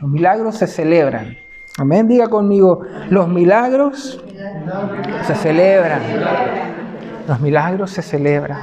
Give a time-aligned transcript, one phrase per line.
[0.00, 1.36] Los milagros se celebran.
[1.78, 2.08] Amén.
[2.08, 4.22] Diga conmigo, los milagros
[5.26, 6.00] se celebran.
[7.28, 8.58] Los milagros se celebran.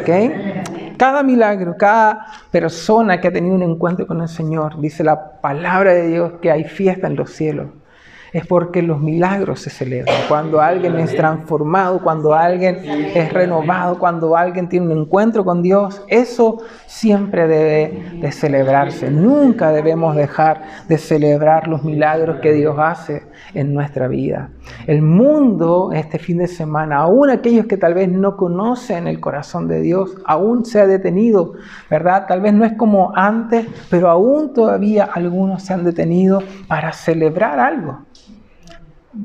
[0.00, 0.96] ¿Ok?
[0.96, 5.94] Cada milagro, cada persona que ha tenido un encuentro con el Señor, dice la palabra
[5.94, 7.66] de Dios que hay fiesta en los cielos
[8.32, 10.14] es porque los milagros se celebran.
[10.28, 16.02] Cuando alguien es transformado, cuando alguien es renovado, cuando alguien tiene un encuentro con Dios,
[16.08, 19.10] eso siempre debe de celebrarse.
[19.10, 23.22] Nunca debemos dejar de celebrar los milagros que Dios hace
[23.54, 24.50] en nuestra vida.
[24.86, 29.68] El mundo este fin de semana, aún aquellos que tal vez no conocen el corazón
[29.68, 31.54] de Dios, aún se ha detenido,
[31.90, 32.26] ¿verdad?
[32.26, 37.58] Tal vez no es como antes, pero aún todavía algunos se han detenido para celebrar
[37.58, 38.00] algo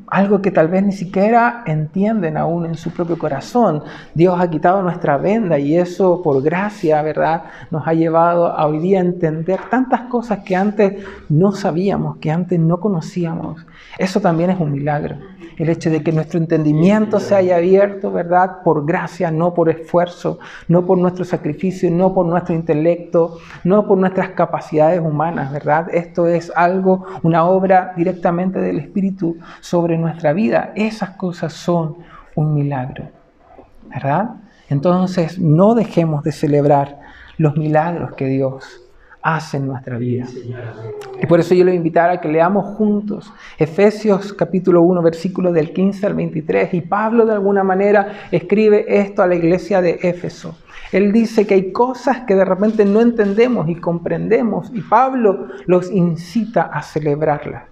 [0.07, 3.83] algo que tal vez ni siquiera entienden aún en su propio corazón.
[4.13, 7.43] Dios ha quitado nuestra venda y eso por gracia, ¿verdad?
[7.71, 12.31] Nos ha llevado a hoy día a entender tantas cosas que antes no sabíamos, que
[12.31, 13.65] antes no conocíamos.
[13.97, 15.17] Eso también es un milagro
[15.57, 18.61] el hecho de que nuestro entendimiento se haya abierto, ¿verdad?
[18.63, 23.97] Por gracia, no por esfuerzo, no por nuestro sacrificio, no por nuestro intelecto, no por
[23.97, 25.87] nuestras capacidades humanas, ¿verdad?
[25.93, 30.71] Esto es algo, una obra directamente del Espíritu sobre nuestra vida.
[30.75, 31.97] Esas cosas son
[32.35, 33.09] un milagro,
[33.89, 34.35] ¿verdad?
[34.69, 36.99] Entonces, no dejemos de celebrar
[37.37, 38.82] los milagros que Dios
[39.23, 40.25] hace en nuestra vida.
[41.21, 45.71] Y por eso yo le invitar a que leamos juntos Efesios capítulo 1, versículos del
[45.71, 46.73] 15 al 23.
[46.73, 50.57] Y Pablo de alguna manera escribe esto a la iglesia de Éfeso.
[50.91, 55.89] Él dice que hay cosas que de repente no entendemos y comprendemos y Pablo los
[55.89, 57.63] incita a celebrarlas.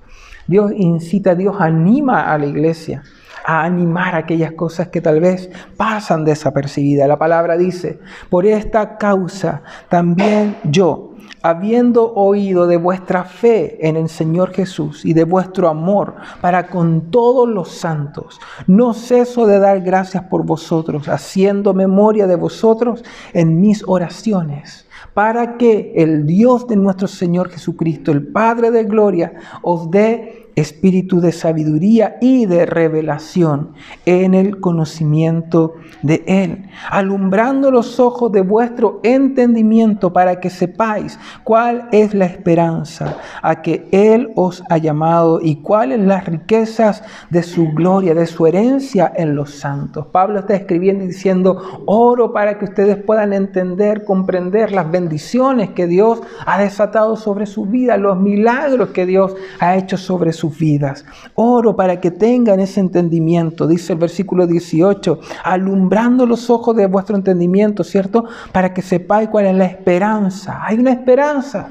[0.48, 3.04] Dios incita, Dios anima a la iglesia
[3.46, 7.08] a animar aquellas cosas que tal vez pasan desapercibidas.
[7.08, 8.00] La palabra dice,
[8.30, 11.11] por esta causa también yo,
[11.42, 17.12] habiendo oído de vuestra fe en el Señor Jesús y de vuestro amor para con
[17.12, 23.60] todos los santos, no ceso de dar gracias por vosotros, haciendo memoria de vosotros en
[23.60, 29.90] mis oraciones, para que el Dios de nuestro Señor Jesucristo, el Padre de Gloria, os
[29.90, 33.74] dé espíritu de sabiduría y de revelación
[34.06, 41.88] en el conocimiento de Él, alumbrando los ojos de vuestro entendimiento para que sepáis cuál
[41.92, 47.72] es la esperanza a que Él os ha llamado y cuáles las riquezas de su
[47.72, 50.08] gloria, de su herencia en los santos.
[50.08, 55.88] Pablo está escribiendo y diciendo, oro para que ustedes puedan entender, comprender las bendiciones que
[55.88, 60.58] Dios ha desatado sobre su vida, los milagros que Dios ha hecho sobre su sus
[60.58, 61.06] vidas.
[61.36, 67.16] Oro para que tengan ese entendimiento, dice el versículo 18, alumbrando los ojos de vuestro
[67.16, 68.26] entendimiento, ¿cierto?
[68.52, 70.60] Para que sepáis cuál es la esperanza.
[70.66, 71.70] Hay una esperanza.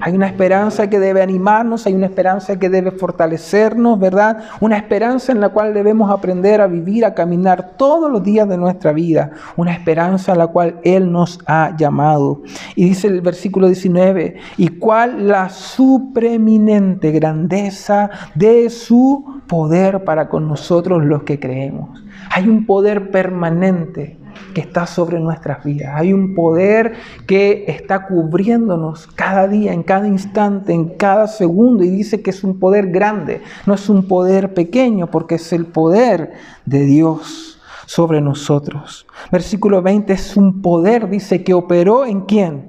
[0.00, 4.38] Hay una esperanza que debe animarnos, hay una esperanza que debe fortalecernos, ¿verdad?
[4.60, 8.56] Una esperanza en la cual debemos aprender a vivir, a caminar todos los días de
[8.56, 9.32] nuestra vida.
[9.56, 12.42] Una esperanza a la cual Él nos ha llamado.
[12.74, 17.97] Y dice el versículo 19, y cuál la supreeminente grandeza
[18.34, 22.02] de su poder para con nosotros los que creemos.
[22.30, 24.18] Hay un poder permanente
[24.54, 25.92] que está sobre nuestras vidas.
[25.94, 26.94] Hay un poder
[27.26, 31.84] que está cubriéndonos cada día, en cada instante, en cada segundo.
[31.84, 35.66] Y dice que es un poder grande, no es un poder pequeño, porque es el
[35.66, 36.32] poder
[36.64, 39.06] de Dios sobre nosotros.
[39.32, 42.67] Versículo 20 es un poder, dice, que operó en quién?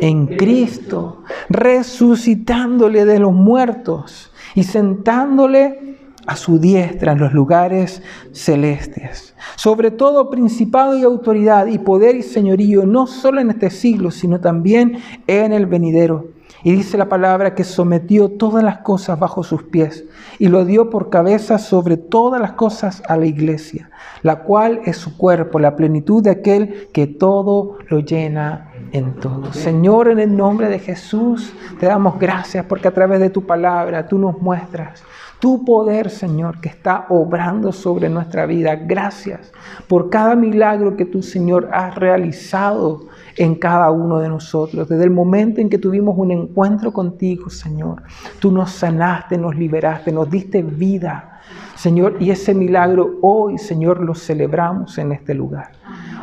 [0.00, 5.90] En Cristo, resucitándole de los muertos y sentándole
[6.26, 8.02] a su diestra en los lugares
[8.32, 9.34] celestes.
[9.56, 14.40] Sobre todo principado y autoridad y poder y señorío, no solo en este siglo, sino
[14.40, 16.28] también en el venidero.
[16.62, 20.04] Y dice la palabra que sometió todas las cosas bajo sus pies
[20.38, 23.90] y lo dio por cabeza sobre todas las cosas a la iglesia,
[24.22, 29.52] la cual es su cuerpo, la plenitud de aquel que todo lo llena en todo.
[29.52, 34.06] Señor, en el nombre de Jesús, te damos gracias porque a través de tu palabra
[34.06, 35.02] tú nos muestras
[35.40, 38.76] tu poder, Señor, que está obrando sobre nuestra vida.
[38.76, 39.52] Gracias
[39.88, 43.06] por cada milagro que tú, Señor, has realizado
[43.36, 44.86] en cada uno de nosotros.
[44.86, 48.02] Desde el momento en que tuvimos un encuentro contigo, Señor,
[48.38, 51.40] tú nos sanaste, nos liberaste, nos diste vida.
[51.74, 55.72] Señor, y ese milagro hoy, Señor, lo celebramos en este lugar.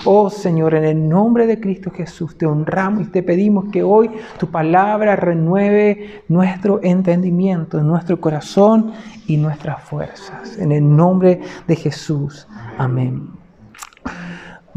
[0.06, 4.10] Oh Señor, en el nombre de Cristo Jesús te honramos y te pedimos que hoy
[4.38, 8.94] tu palabra renueve nuestro entendimiento, nuestro corazón
[9.28, 10.58] y nuestras fuerzas.
[10.58, 12.48] En el nombre de Jesús.
[12.78, 13.37] Amén.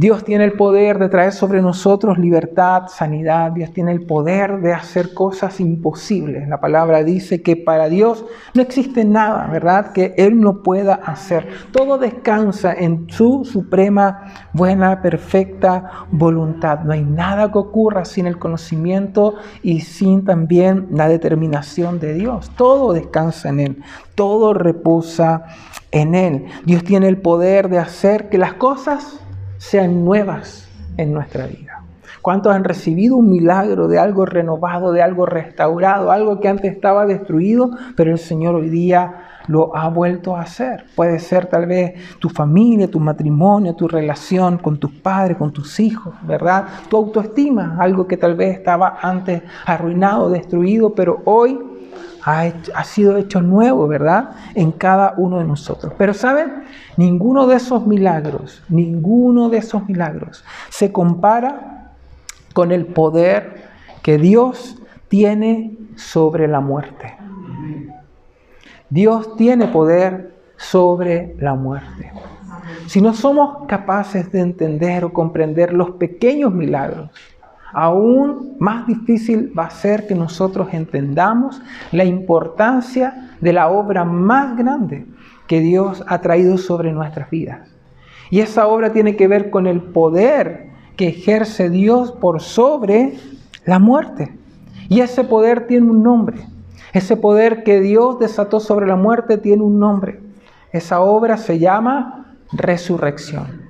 [0.00, 3.52] Dios tiene el poder de traer sobre nosotros libertad, sanidad.
[3.52, 6.48] Dios tiene el poder de hacer cosas imposibles.
[6.48, 8.24] La palabra dice que para Dios
[8.54, 9.92] no existe nada, ¿verdad?
[9.92, 11.48] Que Él no pueda hacer.
[11.70, 16.78] Todo descansa en su suprema, buena, perfecta voluntad.
[16.78, 22.50] No hay nada que ocurra sin el conocimiento y sin también la determinación de Dios.
[22.56, 23.82] Todo descansa en Él.
[24.14, 25.44] Todo reposa
[25.90, 26.46] en Él.
[26.64, 29.20] Dios tiene el poder de hacer que las cosas
[29.60, 30.66] sean nuevas
[30.96, 31.82] en nuestra vida.
[32.22, 37.04] ¿Cuántos han recibido un milagro de algo renovado, de algo restaurado, algo que antes estaba
[37.04, 40.84] destruido, pero el Señor hoy día lo ha vuelto a hacer?
[40.96, 45.78] Puede ser tal vez tu familia, tu matrimonio, tu relación con tus padres, con tus
[45.78, 46.64] hijos, ¿verdad?
[46.88, 51.69] Tu autoestima, algo que tal vez estaba antes arruinado, destruido, pero hoy
[52.24, 54.30] ha, sido hecho nuevo, ¿verdad?
[54.54, 55.92] En cada uno de nosotros.
[55.96, 56.64] Pero ¿saben?
[56.96, 61.92] Ninguno de esos milagros, ninguno de esos milagros se compara
[62.52, 63.70] con el poder
[64.02, 64.76] que Dios
[65.08, 67.16] tiene sobre la muerte.
[68.88, 72.12] Dios tiene poder sobre la muerte.
[72.86, 77.10] Si no somos capaces de entender o comprender los pequeños milagros,
[77.72, 81.60] aún más difícil va a ser que nosotros entendamos
[81.92, 85.06] la importancia de la obra más grande
[85.46, 87.68] que Dios ha traído sobre nuestras vidas.
[88.30, 93.14] Y esa obra tiene que ver con el poder que ejerce Dios por sobre
[93.64, 94.36] la muerte.
[94.88, 96.38] Y ese poder tiene un nombre.
[96.92, 100.20] Ese poder que Dios desató sobre la muerte tiene un nombre.
[100.72, 103.62] Esa obra se llama resurrección.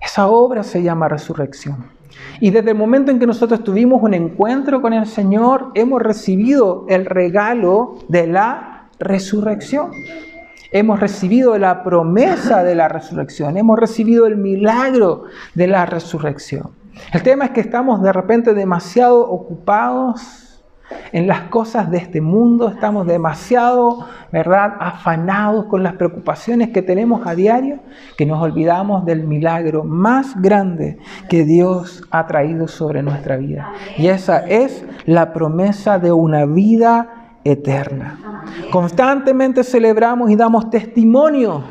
[0.00, 1.93] Esa obra se llama resurrección.
[2.40, 6.86] Y desde el momento en que nosotros tuvimos un encuentro con el Señor, hemos recibido
[6.88, 9.90] el regalo de la resurrección.
[10.70, 13.56] Hemos recibido la promesa de la resurrección.
[13.56, 15.24] Hemos recibido el milagro
[15.54, 16.70] de la resurrección.
[17.12, 20.43] El tema es que estamos de repente demasiado ocupados
[21.12, 27.26] en las cosas de este mundo, estamos demasiado, ¿verdad?, afanados con las preocupaciones que tenemos
[27.26, 27.78] a diario,
[28.16, 30.98] que nos olvidamos del milagro más grande
[31.28, 33.72] que Dios ha traído sobre nuestra vida.
[33.96, 38.42] Y esa es la promesa de una vida eterna.
[38.70, 41.62] Constantemente celebramos y damos testimonio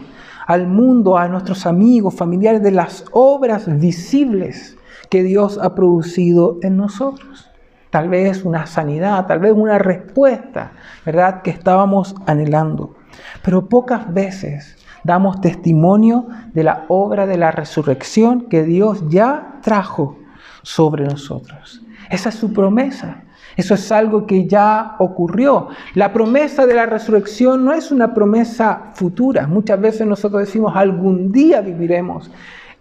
[0.48, 4.78] al mundo, a nuestros amigos, familiares, de las obras visibles
[5.10, 7.53] que Dios ha producido en nosotros
[7.94, 10.72] tal vez una sanidad, tal vez una respuesta,
[11.06, 11.44] ¿verdad?
[11.44, 12.96] Que estábamos anhelando.
[13.44, 16.26] Pero pocas veces damos testimonio
[16.56, 20.18] de la obra de la resurrección que Dios ya trajo
[20.64, 21.84] sobre nosotros.
[22.10, 23.26] Esa es su promesa.
[23.58, 25.68] Eso es algo que ya ocurrió.
[25.94, 29.46] La promesa de la resurrección no es una promesa futura.
[29.46, 32.32] Muchas veces nosotros decimos algún día viviremos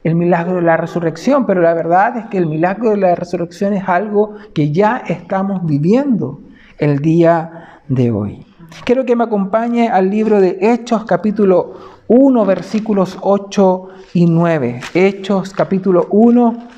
[0.04, 3.72] el milagro de la resurrección, pero la verdad es que el milagro de la resurrección
[3.75, 6.40] es algo que ya estamos viviendo
[6.78, 8.46] el día de hoy.
[8.84, 11.75] Quiero que me acompañe al libro de Hechos capítulo
[12.08, 14.81] 1 versículos 8 y 9.
[14.94, 16.69] Hechos capítulo 1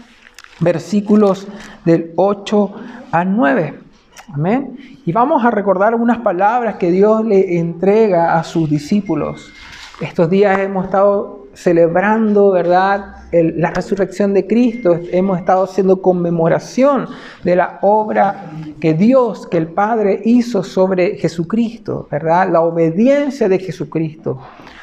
[0.61, 1.49] versículos
[1.85, 2.75] del 8
[3.11, 3.81] al 9.
[4.33, 4.77] Amén.
[5.07, 9.53] Y vamos a recordar unas palabras que Dios le entrega a sus discípulos.
[10.01, 13.15] Estos días hemos estado celebrando, ¿verdad?
[13.33, 17.09] la resurrección de Cristo, hemos estado haciendo conmemoración
[17.43, 22.49] de la obra que Dios, que el Padre hizo sobre Jesucristo, ¿verdad?
[22.53, 24.39] La obediencia de Jesucristo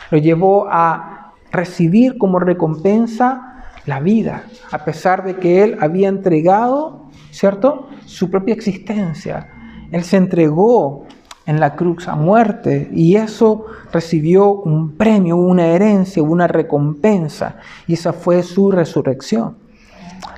[0.09, 7.05] lo llevó a recibir como recompensa la vida, a pesar de que Él había entregado,
[7.31, 7.87] ¿cierto?
[8.05, 9.47] Su propia existencia.
[9.91, 11.05] Él se entregó
[11.51, 17.93] en la cruz a muerte y eso recibió un premio, una herencia, una recompensa y
[17.93, 19.57] esa fue su resurrección.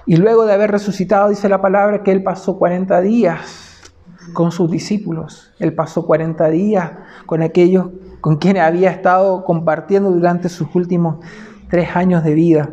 [0.05, 3.93] Y luego de haber resucitado, dice la palabra que él pasó 40 días
[4.33, 5.53] con sus discípulos.
[5.59, 6.91] Él pasó 40 días
[7.25, 7.87] con aquellos
[8.19, 11.17] con quienes había estado compartiendo durante sus últimos
[11.69, 12.69] tres años de vida.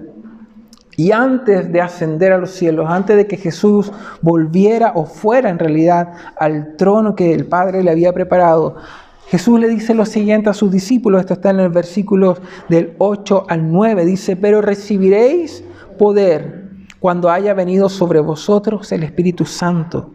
[0.96, 5.58] Y antes de ascender a los cielos, antes de que Jesús volviera o fuera en
[5.58, 8.76] realidad al trono que el Padre le había preparado,
[9.28, 12.36] Jesús le dice lo siguiente a sus discípulos, esto está en el versículo
[12.68, 15.62] del 8 al 9, dice, pero recibiréis
[15.98, 16.68] poder
[16.98, 20.10] cuando haya venido sobre vosotros el Espíritu Santo,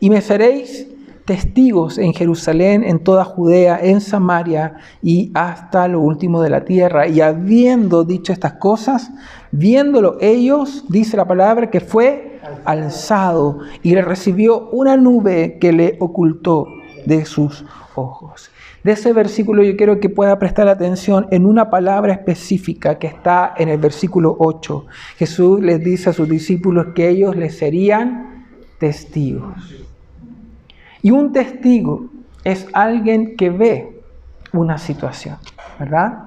[0.00, 0.86] y me seréis
[1.24, 7.06] testigos en Jerusalén, en toda Judea, en Samaria y hasta lo último de la tierra.
[7.06, 9.10] Y habiendo dicho estas cosas,
[9.50, 15.96] viéndolo ellos, dice la palabra, que fue alzado y le recibió una nube que le
[16.00, 16.66] ocultó.
[17.04, 17.64] de sus
[17.96, 18.50] ojos.
[18.84, 23.54] De ese versículo yo quiero que pueda prestar atención en una palabra específica que está
[23.56, 24.86] en el versículo 8.
[25.16, 28.46] Jesús les dice a sus discípulos que ellos les serían
[28.78, 29.54] testigos.
[31.02, 32.06] Y un testigo
[32.44, 34.00] es alguien que ve
[34.52, 35.36] una situación,
[35.78, 36.24] ¿verdad?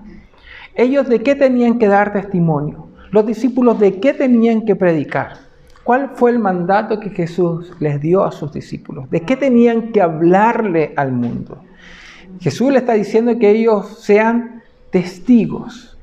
[0.75, 2.89] Ellos de qué tenían que dar testimonio?
[3.11, 5.37] Los discípulos de qué tenían que predicar?
[5.85, 9.09] ¿Cuál fue el mandato que Jesús les dio a sus discípulos?
[9.09, 11.61] ¿De qué tenían que hablarle al mundo?
[12.39, 15.94] Jesús le está diciendo que ellos sean testigos.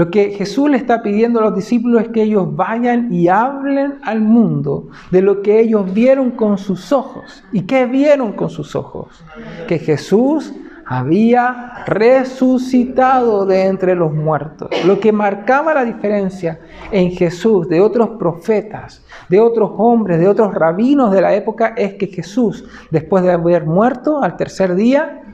[0.00, 3.98] Lo que Jesús le está pidiendo a los discípulos es que ellos vayan y hablen
[4.02, 7.44] al mundo de lo que ellos vieron con sus ojos.
[7.52, 9.22] ¿Y qué vieron con sus ojos?
[9.68, 10.54] Que Jesús
[10.86, 14.70] había resucitado de entre los muertos.
[14.86, 20.54] Lo que marcaba la diferencia en Jesús de otros profetas, de otros hombres, de otros
[20.54, 25.24] rabinos de la época es que Jesús, después de haber muerto al tercer día,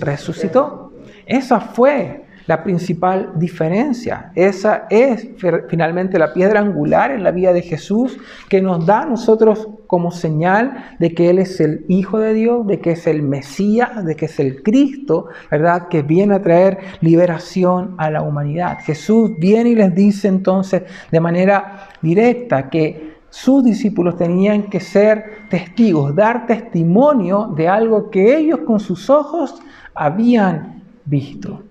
[0.00, 0.92] resucitó.
[1.24, 4.32] Esa fue la principal diferencia.
[4.34, 5.28] Esa es
[5.68, 10.10] finalmente la piedra angular en la vida de Jesús que nos da a nosotros como
[10.10, 14.16] señal de que Él es el Hijo de Dios, de que es el Mesías, de
[14.16, 15.88] que es el Cristo, ¿verdad?
[15.88, 18.78] Que viene a traer liberación a la humanidad.
[18.80, 25.48] Jesús viene y les dice entonces de manera directa que sus discípulos tenían que ser
[25.50, 29.60] testigos, dar testimonio de algo que ellos con sus ojos
[29.94, 31.62] habían visto,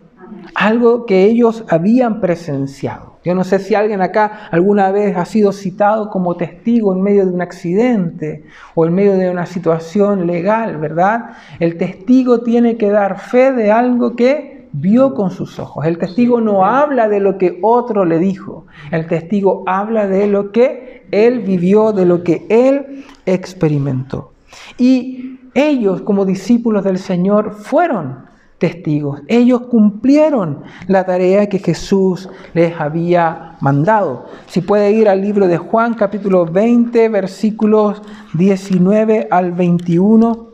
[0.56, 3.18] algo que ellos habían presenciado.
[3.24, 7.26] Yo no sé si alguien acá alguna vez ha sido citado como testigo en medio
[7.26, 11.32] de un accidente o en medio de una situación legal, ¿verdad?
[11.60, 15.86] El testigo tiene que dar fe de algo que vio con sus ojos.
[15.86, 18.66] El testigo no habla de lo que otro le dijo.
[18.92, 24.32] El testigo habla de lo que él vivió, de lo que él experimentó.
[24.78, 28.27] Y ellos como discípulos del Señor fueron
[28.58, 29.22] testigos.
[29.28, 34.26] Ellos cumplieron la tarea que Jesús les había mandado.
[34.48, 38.02] Si puede ir al libro de Juan capítulo 20 versículos
[38.34, 40.47] 19 al 21.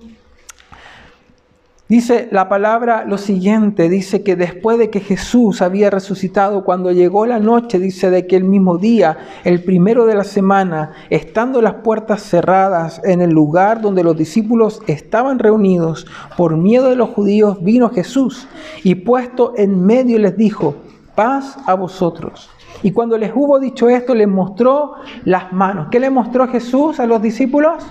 [1.94, 7.28] Dice la palabra lo siguiente, dice que después de que Jesús había resucitado, cuando llegó
[7.28, 11.76] la noche, dice de que el mismo día, el primero de la semana, estando las
[11.84, 17.64] puertas cerradas en el lugar donde los discípulos estaban reunidos, por miedo de los judíos,
[17.64, 18.48] vino Jesús
[18.84, 20.74] y puesto en medio les dijo,
[21.14, 22.50] paz a vosotros.
[22.82, 24.94] Y cuando les hubo dicho esto, les mostró
[25.26, 25.90] las manos.
[25.92, 27.84] ¿Qué le mostró Jesús a los discípulos?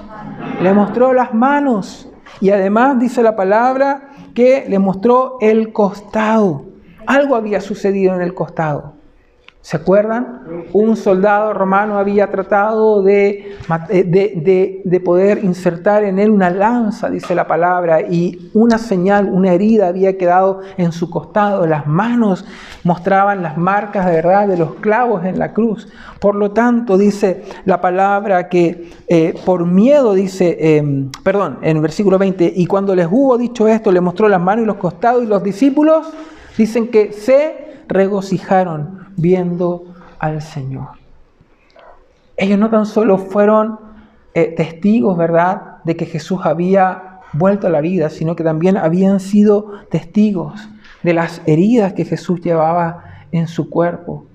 [0.60, 2.08] Le mostró las manos.
[2.40, 6.64] Y además dice la palabra que le mostró el costado.
[7.06, 8.94] Algo había sucedido en el costado.
[9.62, 10.66] ¿Se acuerdan?
[10.72, 13.56] Un soldado romano había tratado eh,
[13.88, 19.52] de, de, poder insertar en él una lanza, dice la palabra, y una señal, una
[19.52, 21.64] herida había quedado en su costado.
[21.64, 22.44] Las manos
[22.82, 25.88] mostraban las marcas de verdad de los clavos en la cruz.
[26.18, 31.82] Por lo tanto, dice la palabra que eh, por miedo, dice, em, perdón, en el
[31.82, 35.22] versículo 20, y cuando les hubo dicho esto, le mostró las manos y los costados,
[35.22, 36.12] y los discípulos
[36.58, 39.84] dicen que se regocijaron viendo
[40.18, 40.88] al Señor.
[42.36, 43.78] Ellos no tan solo fueron
[44.34, 49.20] eh, testigos, ¿verdad?, de que Jesús había vuelto a la vida, sino que también habían
[49.20, 50.68] sido testigos
[51.02, 54.26] de las heridas que Jesús llevaba en su cuerpo.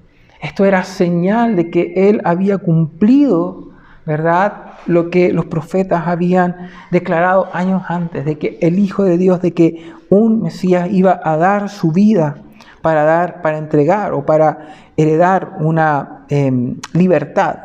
[0.42, 3.70] Esto era señal de que Él había cumplido,
[4.06, 9.42] ¿verdad?, lo que los profetas habían declarado años antes, de que el Hijo de Dios,
[9.42, 12.44] de que un Mesías iba a dar su vida
[12.88, 17.58] para dar, para entregar o para heredar una em, libertad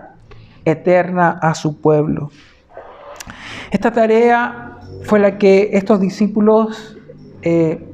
[0.65, 2.33] eterna a su pueblo.
[3.71, 6.99] Esta tarea fue la que estos discípulos,
[7.43, 7.89] eh,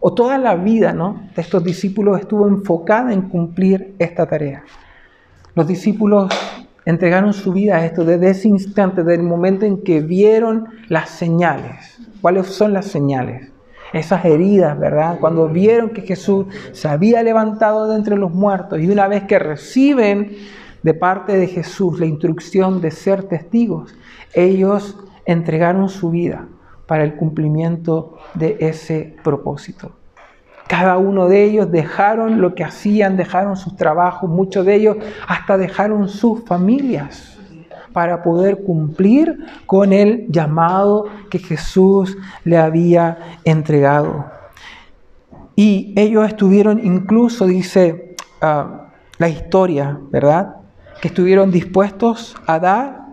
[0.00, 4.64] o toda la vida de estos discípulos estuvo enfocada en cumplir esta tarea.
[5.54, 6.34] Los discípulos
[6.86, 11.08] entregaron su vida a esto desde ese instante, desde el momento en que vieron las
[11.08, 11.98] señales.
[12.20, 13.52] ¿Cuáles son las señales?
[13.92, 15.18] Esas heridas, ¿verdad?
[15.20, 19.38] Cuando vieron que Jesús se había levantado de entre los muertos y una vez que
[19.38, 20.36] reciben
[20.82, 23.94] de parte de Jesús la instrucción de ser testigos,
[24.34, 26.46] ellos entregaron su vida
[26.86, 29.92] para el cumplimiento de ese propósito.
[30.68, 35.56] Cada uno de ellos dejaron lo que hacían, dejaron sus trabajos, muchos de ellos hasta
[35.56, 37.35] dejaron sus familias
[37.96, 44.26] para poder cumplir con el llamado que Jesús le había entregado.
[45.54, 50.56] Y ellos estuvieron incluso, dice ah, la historia, ¿verdad?
[51.00, 53.06] Que estuvieron dispuestos a dar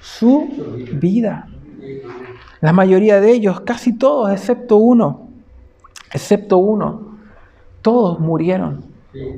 [0.00, 0.48] su
[0.94, 1.46] vida.
[2.60, 5.28] La mayoría de ellos, casi todos, excepto uno,
[6.12, 7.18] excepto uno,
[7.82, 8.82] todos murieron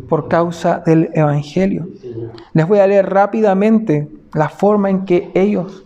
[0.09, 1.87] por causa del Evangelio.
[2.55, 5.85] Les voy a leer rápidamente la forma en que ellos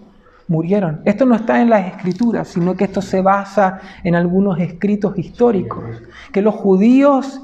[0.48, 1.00] murieron.
[1.04, 5.84] Esto no está en las escrituras, sino que esto se basa en algunos escritos históricos,
[6.32, 7.40] que los judíos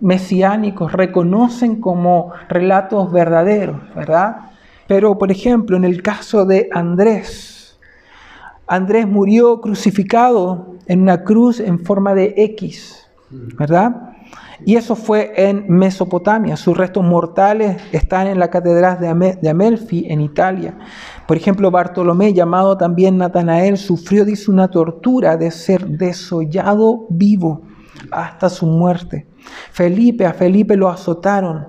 [0.00, 4.50] mesiánicos reconocen como relatos verdaderos, ¿verdad?
[4.88, 7.78] Pero, por ejemplo, en el caso de Andrés,
[8.66, 14.16] Andrés murió crucificado en una cruz en forma de X, ¿verdad?
[14.64, 16.56] Y eso fue en Mesopotamia.
[16.56, 20.76] Sus restos mortales están en la catedral de Amelfi, en Italia.
[21.26, 27.62] Por ejemplo, Bartolomé, llamado también Natanael, sufrió, dice, una tortura de ser desollado vivo
[28.10, 29.28] hasta su muerte.
[29.70, 31.68] Felipe, a Felipe lo azotaron,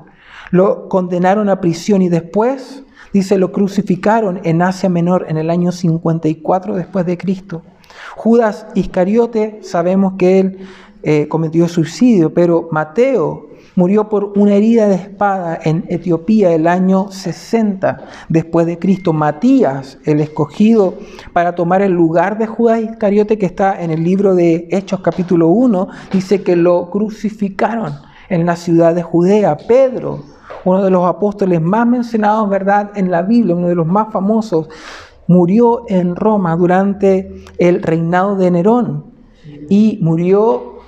[0.51, 5.71] lo condenaron a prisión y después, dice, lo crucificaron en Asia Menor en el año
[5.71, 7.61] 54 después de Cristo.
[8.15, 10.67] Judas Iscariote, sabemos que él
[11.01, 17.11] eh, cometió suicidio, pero Mateo murió por una herida de espada en Etiopía el año
[17.11, 19.13] 60 después de Cristo.
[19.13, 20.95] Matías, el escogido
[21.31, 25.47] para tomar el lugar de Judas Iscariote que está en el libro de Hechos capítulo
[25.47, 27.93] 1, dice que lo crucificaron
[28.27, 29.55] en la ciudad de Judea.
[29.55, 30.23] Pedro,
[30.65, 34.67] uno de los apóstoles más mencionados, ¿verdad?, en la Biblia, uno de los más famosos,
[35.27, 39.05] murió en Roma durante el reinado de Nerón
[39.69, 40.78] y murió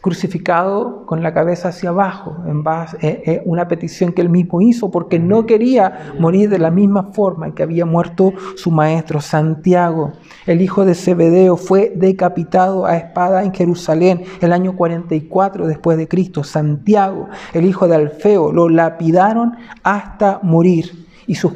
[0.00, 4.60] crucificado con la cabeza hacia abajo, en base, eh, eh, una petición que él mismo
[4.60, 9.20] hizo porque no quería morir de la misma forma que había muerto su maestro.
[9.20, 10.12] Santiago,
[10.46, 16.06] el hijo de Zebedeo, fue decapitado a espada en Jerusalén el año 44 después de
[16.06, 16.44] Cristo.
[16.44, 21.52] Santiago, el hijo de Alfeo, lo lapidaron hasta morir y sus,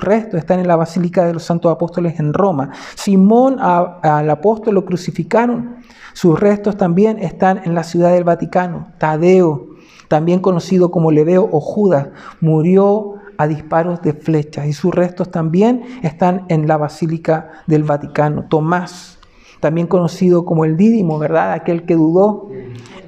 [0.00, 2.70] restos están en la Basílica de los Santos Apóstoles en Roma.
[2.94, 5.78] Simón al apóstol lo crucificaron
[6.18, 8.88] sus restos también están en la ciudad del Vaticano.
[8.98, 9.68] Tadeo,
[10.08, 12.08] también conocido como Leveo o Judas,
[12.40, 18.46] murió a disparos de flechas y sus restos también están en la Basílica del Vaticano.
[18.48, 19.20] Tomás,
[19.60, 21.52] también conocido como el Dídimo, ¿verdad?
[21.52, 22.48] Aquel que dudó,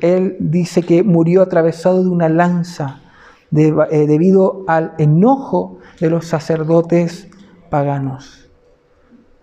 [0.00, 3.00] él dice que murió atravesado de una lanza
[3.52, 7.28] eh, debido al enojo de los sacerdotes
[7.69, 8.50] paganos.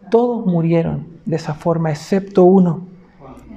[0.10, 2.88] Todos murieron de esa forma, excepto uno,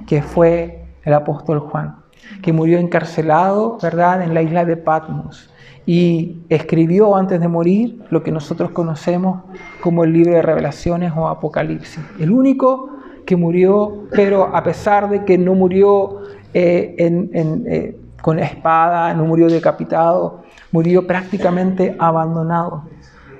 [0.05, 1.97] que fue el apóstol Juan,
[2.41, 5.49] que murió encarcelado, ¿verdad?, en la isla de Patmos
[5.85, 9.41] y escribió antes de morir lo que nosotros conocemos
[9.81, 12.03] como el libro de revelaciones o Apocalipsis.
[12.19, 12.89] El único
[13.25, 16.19] que murió, pero a pesar de que no murió
[16.53, 22.83] eh, eh, con espada, no murió decapitado, murió prácticamente abandonado,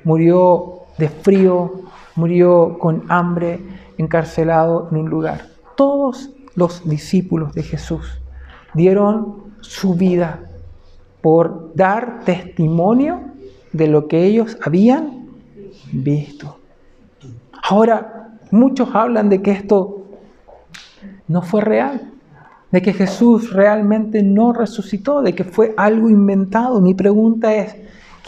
[0.04, 1.82] murió de frío,
[2.16, 3.60] murió con hambre,
[3.98, 5.48] encarcelado en un lugar.
[5.76, 8.22] Todos los discípulos de Jesús
[8.74, 10.50] dieron su vida
[11.22, 13.22] por dar testimonio
[13.72, 15.28] de lo que ellos habían
[15.92, 16.58] visto.
[17.64, 20.06] Ahora, muchos hablan de que esto
[21.28, 22.12] no fue real,
[22.72, 26.80] de que Jesús realmente no resucitó, de que fue algo inventado.
[26.80, 27.76] Mi pregunta es,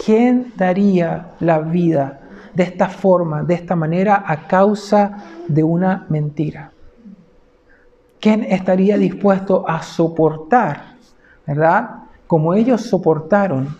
[0.05, 2.19] ¿quién daría la vida
[2.53, 6.71] de esta forma, de esta manera, a causa de una mentira?
[8.19, 10.95] ¿Quién estaría dispuesto a soportar,
[11.47, 11.89] verdad?
[12.27, 13.77] Como ellos soportaron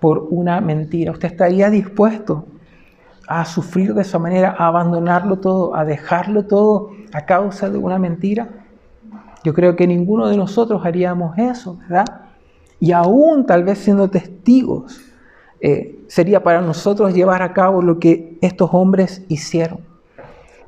[0.00, 1.12] por una mentira.
[1.12, 2.46] ¿Usted estaría dispuesto
[3.26, 7.98] a sufrir de esa manera, a abandonarlo todo, a dejarlo todo a causa de una
[7.98, 8.63] mentira?
[9.44, 12.06] Yo creo que ninguno de nosotros haríamos eso, ¿verdad?
[12.80, 15.00] Y aún tal vez siendo testigos,
[15.60, 19.80] eh, sería para nosotros llevar a cabo lo que estos hombres hicieron.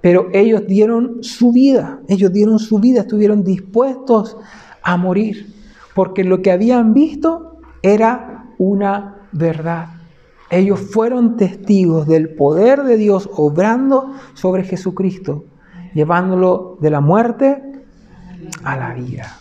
[0.02, 4.36] Pero ellos dieron su vida, ellos dieron su vida, estuvieron dispuestos
[4.82, 5.52] a morir,
[5.94, 9.88] porque lo que habían visto era una verdad.
[10.50, 15.44] Ellos fueron testigos del poder de Dios obrando sobre Jesucristo,
[15.94, 17.75] llevándolo de la muerte
[18.64, 19.38] a la vida.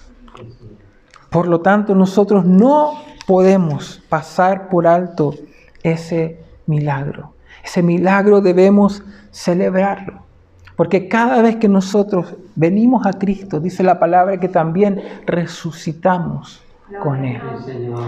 [1.30, 2.94] Por lo tanto, nosotros no
[3.26, 5.34] podemos pasar por alto
[5.84, 7.34] ese milagro.
[7.64, 10.24] Ese milagro debemos celebrarlo.
[10.76, 16.62] Porque cada vez que nosotros venimos a Cristo, dice la palabra que también resucitamos
[17.02, 17.42] con Él.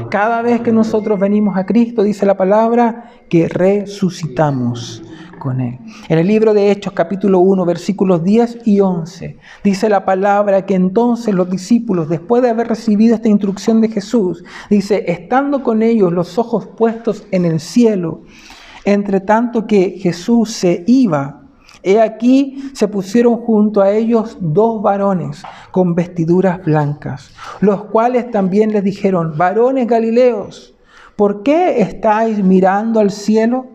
[0.10, 5.02] Cada vez que nosotros venimos a Cristo, dice la palabra que resucitamos
[5.38, 5.80] con Él.
[6.10, 10.76] En el libro de Hechos capítulo 1, versículos 10 y 11, dice la palabra que
[10.76, 16.12] entonces los discípulos, después de haber recibido esta instrucción de Jesús, dice, estando con ellos
[16.12, 18.22] los ojos puestos en el cielo,
[18.86, 21.44] entre tanto que Jesús se iba,
[21.84, 28.74] He aquí se pusieron junto a ellos dos varones con vestiduras blancas, los cuales también
[28.74, 30.76] les dijeron, varones galileos,
[31.16, 33.68] ¿por qué estáis mirando al cielo?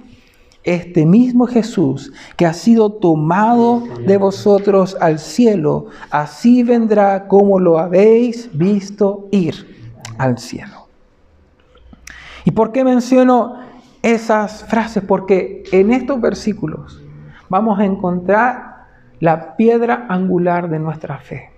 [0.64, 7.78] Este mismo Jesús que ha sido tomado de vosotros al cielo, así vendrá como lo
[7.78, 9.54] habéis visto ir
[10.18, 10.86] al cielo.
[12.44, 13.56] ¿Y por qué menciono
[14.02, 15.02] esas frases?
[15.02, 17.02] Porque en estos versículos
[17.48, 18.86] vamos a encontrar
[19.20, 21.50] la piedra angular de nuestra fe.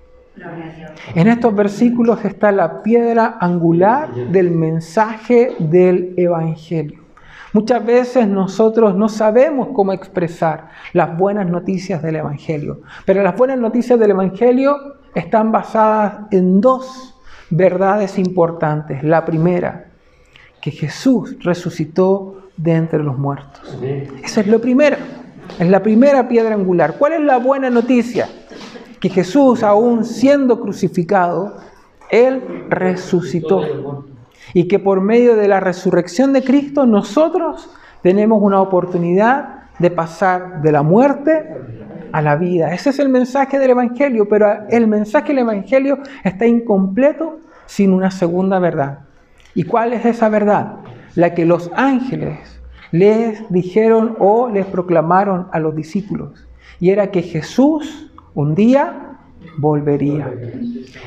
[1.14, 7.04] En estos versículos está la piedra angular del mensaje del Evangelio.
[7.55, 13.59] Muchas veces nosotros no sabemos cómo expresar las buenas noticias del Evangelio, pero las buenas
[13.61, 14.77] noticias del Evangelio
[15.14, 17.14] están basadas en dos
[17.51, 19.05] verdades importantes.
[19.05, 19.93] La primera,
[20.61, 23.79] que Jesús resucitó de entre los muertos.
[24.25, 24.97] Esa es lo primero.
[25.57, 26.97] Es la primera piedra angular.
[26.99, 28.29] ¿Cuál es la buena noticia?
[28.99, 31.59] Que Jesús, aún siendo crucificado,
[32.11, 34.05] Él resucitó.
[34.55, 37.71] Y que por medio de la resurrección de Cristo nosotros
[38.03, 41.47] tenemos una oportunidad de pasar de la muerte
[42.12, 42.73] a la vida.
[42.73, 48.11] Ese es el mensaje del Evangelio, pero el mensaje del Evangelio está incompleto sin una
[48.11, 49.01] segunda verdad.
[49.55, 50.77] ¿Y cuál es esa verdad?
[51.17, 52.61] La que los ángeles
[52.93, 56.47] les dijeron o les proclamaron a los discípulos.
[56.79, 59.13] Y era que Jesús un día
[59.57, 60.33] volvería.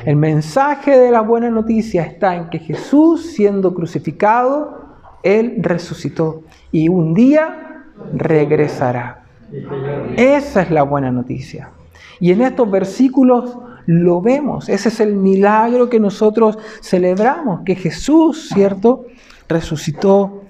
[0.04, 4.86] El mensaje de la buena noticia está en que Jesús, siendo crucificado,
[5.22, 9.24] Él resucitó y un día regresará.
[10.16, 11.70] Esa es la buena noticia.
[12.20, 14.68] Y en estos versículos lo vemos.
[14.68, 19.06] Ese es el milagro que nosotros celebramos, que Jesús, ¿cierto?
[19.48, 20.42] Resucitó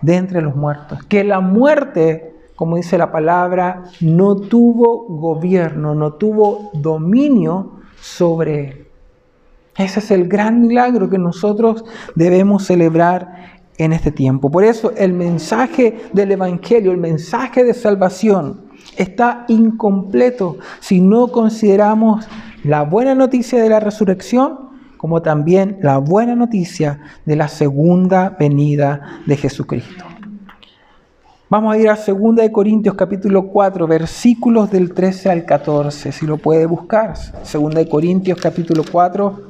[0.00, 1.02] de entre los muertos.
[1.04, 8.86] Que la muerte, como dice la palabra, no tuvo gobierno, no tuvo dominio sobre él.
[9.76, 14.50] Ese es el gran milagro que nosotros debemos celebrar en este tiempo.
[14.50, 18.62] Por eso el mensaje del Evangelio, el mensaje de salvación,
[18.96, 22.26] está incompleto si no consideramos
[22.64, 24.66] la buena noticia de la resurrección
[24.96, 30.15] como también la buena noticia de la segunda venida de Jesucristo.
[31.48, 36.38] Vamos a ir a 2 Corintios capítulo 4, versículos del 13 al 14, si lo
[36.38, 37.14] puede buscar.
[37.14, 39.42] 2 Corintios capítulo 4,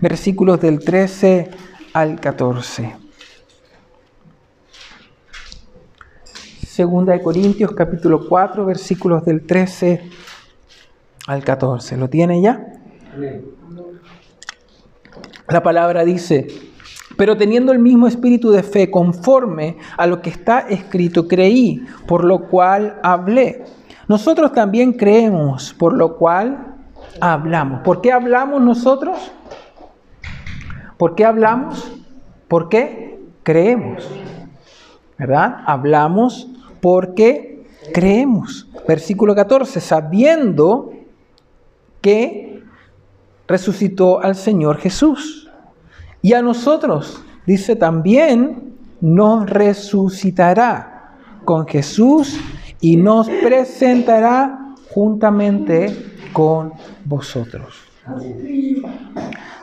[0.00, 1.50] versículos del 13
[1.92, 2.96] al 14.
[6.76, 10.02] 2 Corintios capítulo 4, versículos del 13
[11.28, 11.96] al 14.
[11.96, 12.72] ¿Lo tiene ya?
[15.46, 16.67] La palabra dice,
[17.18, 22.22] pero teniendo el mismo espíritu de fe conforme a lo que está escrito, creí, por
[22.22, 23.64] lo cual hablé.
[24.06, 26.76] Nosotros también creemos, por lo cual
[27.20, 27.80] hablamos.
[27.80, 29.18] ¿Por qué hablamos nosotros?
[30.96, 31.92] ¿Por qué hablamos?
[32.46, 34.08] ¿Por qué creemos?
[35.18, 35.56] ¿Verdad?
[35.66, 36.48] Hablamos
[36.80, 38.68] porque creemos.
[38.86, 40.92] Versículo 14, sabiendo
[42.00, 42.62] que
[43.48, 45.47] resucitó al Señor Jesús.
[46.22, 52.38] Y a nosotros, dice también, nos resucitará con Jesús
[52.80, 55.96] y nos presentará juntamente
[56.32, 56.72] con
[57.04, 57.74] vosotros.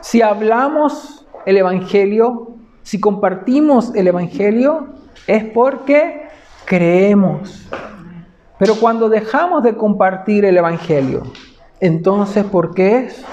[0.00, 4.88] Si hablamos el Evangelio, si compartimos el Evangelio,
[5.26, 6.28] es porque
[6.64, 7.66] creemos.
[8.58, 11.24] Pero cuando dejamos de compartir el Evangelio,
[11.80, 13.24] entonces, ¿por qué es?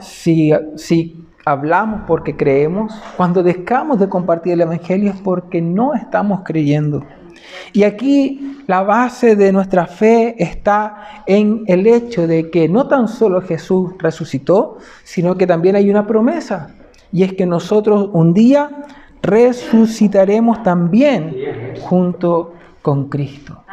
[0.00, 6.40] Si, si hablamos porque creemos, cuando dejamos de compartir el Evangelio es porque no estamos
[6.44, 7.04] creyendo.
[7.72, 13.08] Y aquí la base de nuestra fe está en el hecho de que no tan
[13.08, 16.74] solo Jesús resucitó, sino que también hay una promesa.
[17.12, 18.70] Y es que nosotros un día
[19.22, 21.34] resucitaremos también
[21.80, 23.64] junto con Cristo.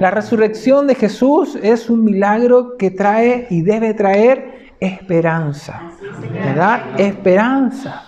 [0.00, 5.80] La resurrección de Jesús es un milagro que trae y debe traer esperanza.
[6.32, 6.98] ¿Verdad?
[6.98, 8.02] Esperanza.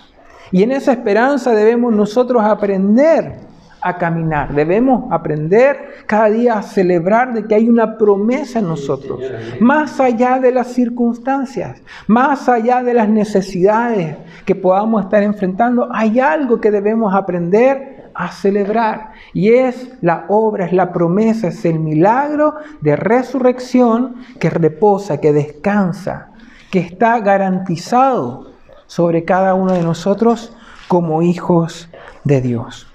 [0.51, 3.47] Y en esa esperanza debemos nosotros aprender
[3.81, 4.53] a caminar.
[4.53, 9.19] Debemos aprender cada día a celebrar de que hay una promesa en nosotros,
[9.59, 16.19] más allá de las circunstancias, más allá de las necesidades que podamos estar enfrentando, hay
[16.19, 19.11] algo que debemos aprender a celebrar.
[19.33, 25.31] Y es la obra, es la promesa, es el milagro de resurrección que reposa, que
[25.31, 26.31] descansa,
[26.71, 28.51] que está garantizado
[28.87, 30.51] sobre cada uno de nosotros
[30.87, 31.89] como hijos
[32.23, 32.87] de Dios.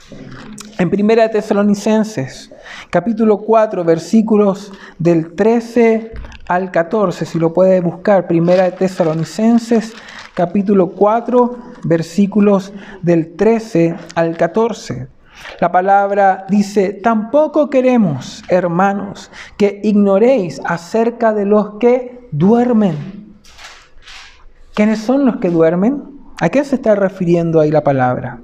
[0.78, 2.52] En Primera Tesalonicenses,
[2.90, 6.12] capítulo 4, versículos del 13
[6.48, 9.92] al 14, si lo puede buscar, Primera Tesalonicenses,
[10.34, 15.11] capítulo 4, versículos del 13 al 14.
[15.60, 22.96] La palabra dice, tampoco queremos, hermanos, que ignoréis acerca de los que duermen.
[24.74, 26.02] ¿Quiénes son los que duermen?
[26.40, 28.40] ¿A qué se está refiriendo ahí la palabra?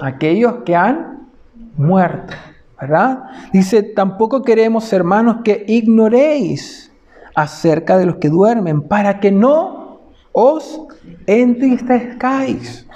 [0.00, 1.28] Aquellos que han
[1.76, 2.34] muerto,
[2.80, 3.24] ¿verdad?
[3.52, 6.92] Dice, tampoco queremos, hermanos, que ignoréis
[7.34, 10.00] acerca de los que duermen, para que no
[10.32, 10.80] os
[11.26, 12.86] entristezcáis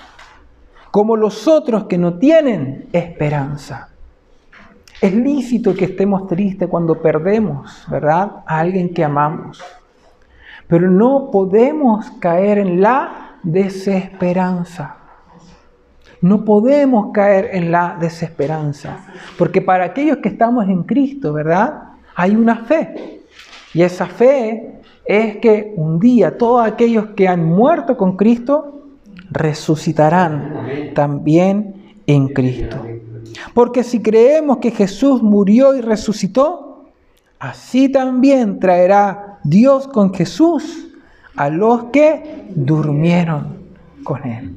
[0.92, 3.88] como los otros que no tienen esperanza.
[5.00, 9.64] Es lícito que estemos tristes cuando perdemos, ¿verdad?, a alguien que amamos.
[10.68, 14.96] Pero no podemos caer en la desesperanza.
[16.20, 19.06] No podemos caer en la desesperanza.
[19.38, 21.84] Porque para aquellos que estamos en Cristo, ¿verdad?
[22.14, 23.22] Hay una fe.
[23.72, 28.81] Y esa fe es que un día todos aquellos que han muerto con Cristo
[29.32, 32.84] resucitarán también en Cristo.
[33.54, 36.84] Porque si creemos que Jesús murió y resucitó,
[37.38, 40.88] así también traerá Dios con Jesús
[41.36, 43.56] a los que durmieron
[44.04, 44.54] con Él.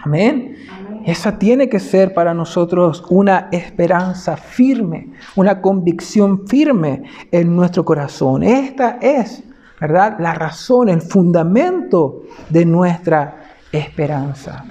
[0.00, 0.56] Amén.
[1.04, 8.42] Esa tiene que ser para nosotros una esperanza firme, una convicción firme en nuestro corazón.
[8.42, 9.44] Esta es,
[9.80, 10.16] ¿verdad?
[10.18, 13.45] La razón, el fundamento de nuestra
[13.78, 14.64] esperanza.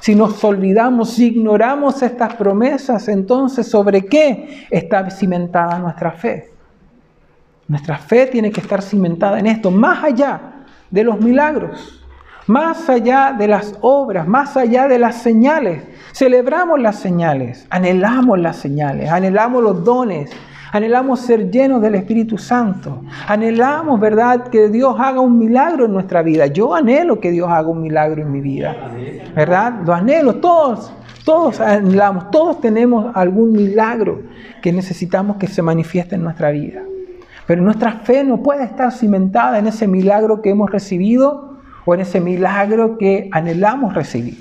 [0.00, 6.50] Si nos olvidamos, si ignoramos estas promesas, entonces ¿sobre qué está cimentada nuestra fe?
[7.68, 10.40] Nuestra fe tiene que estar cimentada en esto, más allá
[10.90, 12.02] de los milagros,
[12.46, 15.84] más allá de las obras, más allá de las señales.
[16.12, 20.30] Celebramos las señales, anhelamos las señales, anhelamos los dones,
[20.72, 23.02] Anhelamos ser llenos del Espíritu Santo.
[23.26, 26.46] Anhelamos, ¿verdad?, que Dios haga un milagro en nuestra vida.
[26.46, 28.76] Yo anhelo que Dios haga un milagro en mi vida.
[29.34, 29.80] ¿Verdad?
[29.84, 30.36] Lo anhelo.
[30.36, 30.92] Todos,
[31.24, 34.22] todos anhelamos, todos tenemos algún milagro
[34.62, 36.82] que necesitamos que se manifieste en nuestra vida.
[37.46, 42.00] Pero nuestra fe no puede estar cimentada en ese milagro que hemos recibido o en
[42.00, 44.38] ese milagro que anhelamos recibir.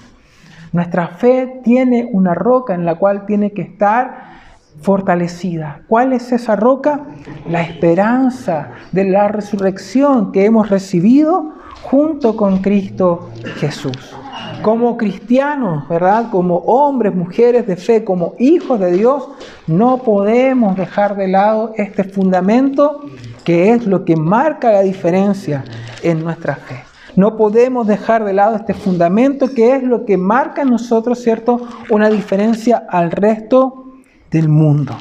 [0.71, 4.38] Nuestra fe tiene una roca en la cual tiene que estar
[4.81, 5.81] fortalecida.
[5.87, 7.05] ¿Cuál es esa roca?
[7.47, 14.15] La esperanza de la resurrección que hemos recibido junto con Cristo Jesús.
[14.61, 16.29] Como cristianos, ¿verdad?
[16.31, 19.29] Como hombres, mujeres de fe, como hijos de Dios,
[19.67, 23.01] no podemos dejar de lado este fundamento
[23.45, 25.63] que es lo que marca la diferencia
[26.03, 26.83] en nuestra fe.
[27.15, 31.61] No podemos dejar de lado este fundamento que es lo que marca en nosotros, ¿cierto?
[31.89, 33.88] Una diferencia al resto
[34.31, 34.97] del mundo.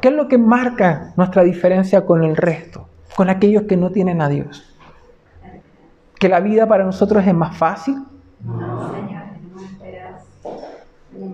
[0.00, 4.20] ¿Qué es lo que marca nuestra diferencia con el resto, con aquellos que no tienen
[4.20, 4.76] a Dios?
[6.18, 7.96] ¿Que la vida para nosotros es más fácil?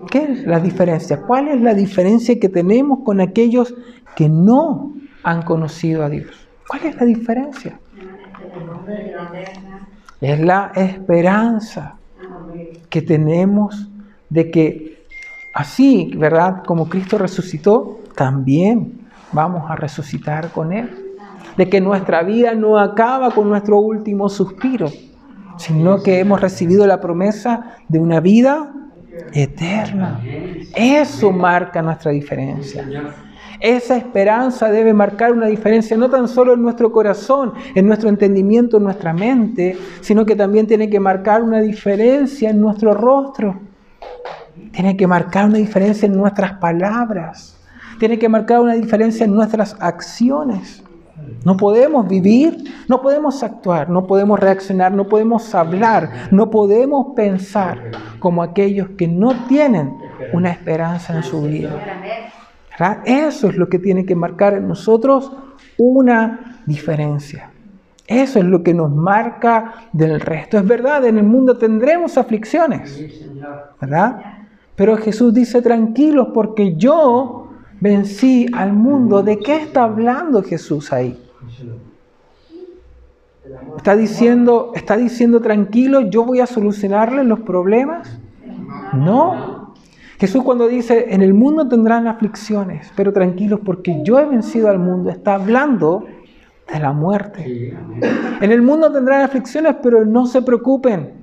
[0.09, 1.21] ¿Qué es la diferencia?
[1.21, 3.73] ¿Cuál es la diferencia que tenemos con aquellos
[4.15, 6.47] que no han conocido a Dios?
[6.67, 7.79] ¿Cuál es la diferencia?
[10.21, 11.97] Es la esperanza
[12.89, 13.89] que tenemos
[14.29, 14.92] de que
[15.53, 16.63] Así, ¿verdad?
[16.65, 20.89] Como Cristo resucitó, también vamos a resucitar con Él.
[21.55, 24.89] De que nuestra vida no acaba con nuestro último suspiro,
[25.57, 28.73] sino que hemos recibido la promesa de una vida
[29.33, 30.19] eterna.
[30.75, 32.83] Eso marca nuestra diferencia.
[33.59, 38.77] Esa esperanza debe marcar una diferencia no tan solo en nuestro corazón, en nuestro entendimiento,
[38.77, 43.59] en nuestra mente, sino que también tiene que marcar una diferencia en nuestro rostro
[44.71, 47.57] tiene que marcar una diferencia en nuestras palabras.
[47.99, 50.83] Tiene que marcar una diferencia en nuestras acciones.
[51.45, 57.91] No podemos vivir, no podemos actuar, no podemos reaccionar, no podemos hablar, no podemos pensar
[58.19, 59.97] como aquellos que no tienen
[60.31, 61.71] una esperanza en su vida.
[63.05, 65.31] Eso es lo que tiene que marcar en nosotros
[65.77, 67.51] una diferencia.
[68.07, 70.57] Eso es lo que nos marca del resto.
[70.57, 73.01] Es verdad, en el mundo tendremos aflicciones,
[73.79, 74.42] ¿verdad?
[74.75, 79.21] Pero Jesús dice, tranquilos, porque yo vencí al mundo.
[79.21, 81.19] ¿De qué está hablando Jesús ahí?
[83.77, 88.19] ¿Está diciendo, está diciendo tranquilo, yo voy a solucionarles los problemas?
[88.93, 89.73] No.
[90.17, 94.79] Jesús cuando dice, en el mundo tendrán aflicciones, pero tranquilos porque yo he vencido al
[94.79, 96.05] mundo, está hablando
[96.71, 97.75] de la muerte.
[98.39, 101.22] En el mundo tendrán aflicciones, pero no se preocupen,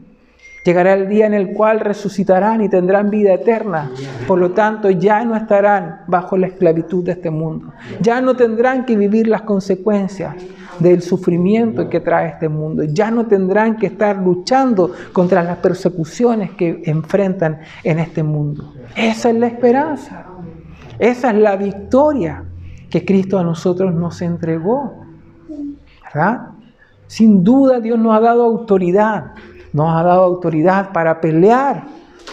[0.64, 3.90] Llegará el día en el cual resucitarán y tendrán vida eterna.
[4.27, 7.73] Por lo tanto, ya no estarán bajo la esclavitud de este mundo.
[8.01, 10.35] Ya no tendrán que vivir las consecuencias
[10.79, 12.85] del sufrimiento que trae este mundo.
[12.85, 18.75] Ya no tendrán que estar luchando contra las persecuciones que enfrentan en este mundo.
[18.96, 20.27] Esa es la esperanza.
[20.99, 22.44] Esa es la victoria
[22.90, 25.07] que Cristo a nosotros nos entregó.
[26.05, 26.49] ¿Verdad?
[27.07, 29.33] Sin duda Dios nos ha dado autoridad
[29.72, 31.85] nos ha dado autoridad para pelear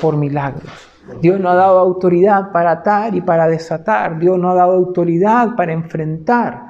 [0.02, 0.88] por milagros.
[1.22, 4.20] Dios nos ha dado autoridad para atar y para desatar.
[4.20, 6.62] Dios nos ha dado autoridad para enfrentar,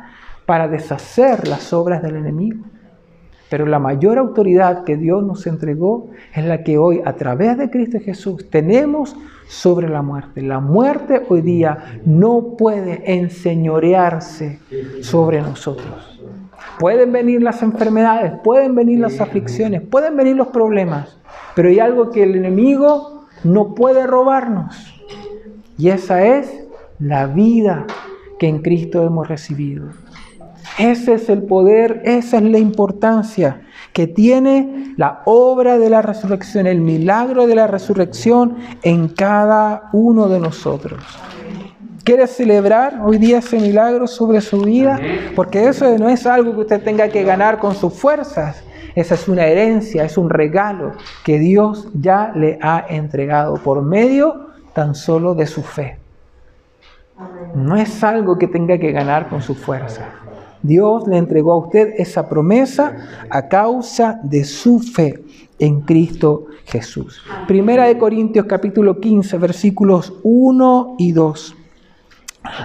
[0.46, 2.64] para deshacer las obras del enemigo.
[3.50, 7.70] Pero la mayor autoridad que Dios nos entregó es la que hoy, a través de
[7.70, 9.16] Cristo Jesús, tenemos
[9.48, 10.42] sobre la muerte.
[10.42, 14.60] La muerte hoy día no puede enseñorearse
[15.02, 16.17] sobre nosotros.
[16.80, 21.18] Pueden venir las enfermedades, pueden venir las aflicciones, pueden venir los problemas,
[21.56, 24.94] pero hay algo que el enemigo no puede robarnos.
[25.78, 26.68] Y esa es
[27.00, 27.86] la vida
[28.40, 29.90] que en Cristo hemos recibido.
[30.78, 33.62] Ese es el poder, esa es la importancia
[33.94, 40.30] que tiene la obra de la resurrección, el milagro de la resurrección en cada uno
[40.30, 41.04] de nosotros.
[42.08, 44.98] ¿Quiere celebrar hoy día ese milagro sobre su vida?
[45.36, 48.64] Porque eso no es algo que usted tenga que ganar con sus fuerzas.
[48.96, 50.94] Esa es una herencia, es un regalo
[51.26, 55.98] que Dios ya le ha entregado por medio tan solo de su fe.
[57.54, 60.06] No es algo que tenga que ganar con su fuerza.
[60.64, 62.96] Dios le entregó a usted esa promesa
[63.30, 65.22] a causa de su fe
[65.60, 67.22] en Cristo Jesús.
[67.50, 71.57] Primera de Corintios capítulo 15 versículos 1 y 2.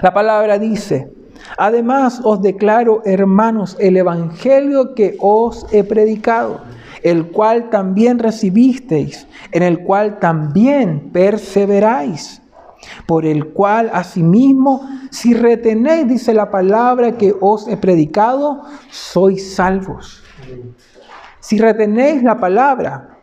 [0.01, 1.11] La palabra dice,
[1.57, 6.61] además os declaro, hermanos, el Evangelio que os he predicado,
[7.03, 12.41] el cual también recibisteis, en el cual también perseveráis,
[13.05, 20.23] por el cual asimismo, si retenéis, dice la palabra que os he predicado, sois salvos.
[21.39, 23.17] Si retenéis la palabra,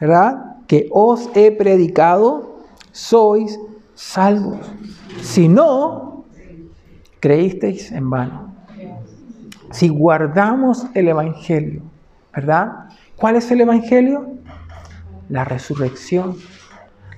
[0.00, 0.56] ¿verdad?
[0.66, 2.56] Que os he predicado,
[2.92, 3.58] sois
[3.94, 4.58] salvos.
[5.20, 6.24] Si no,
[7.20, 8.54] creísteis en vano.
[9.70, 11.82] Si guardamos el Evangelio,
[12.34, 12.86] ¿verdad?
[13.16, 14.28] ¿Cuál es el Evangelio?
[15.28, 16.36] La resurrección.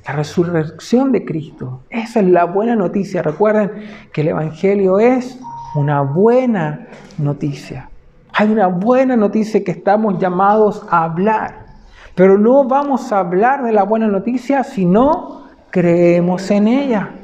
[0.06, 1.82] La resurrección de Cristo.
[1.90, 3.22] Esa es la buena noticia.
[3.22, 3.70] Recuerden
[4.12, 5.38] que el Evangelio es
[5.74, 6.86] una buena
[7.18, 7.90] noticia.
[8.32, 11.66] Hay una buena noticia que estamos llamados a hablar.
[12.14, 17.17] Pero no vamos a hablar de la buena noticia si no creemos en ella.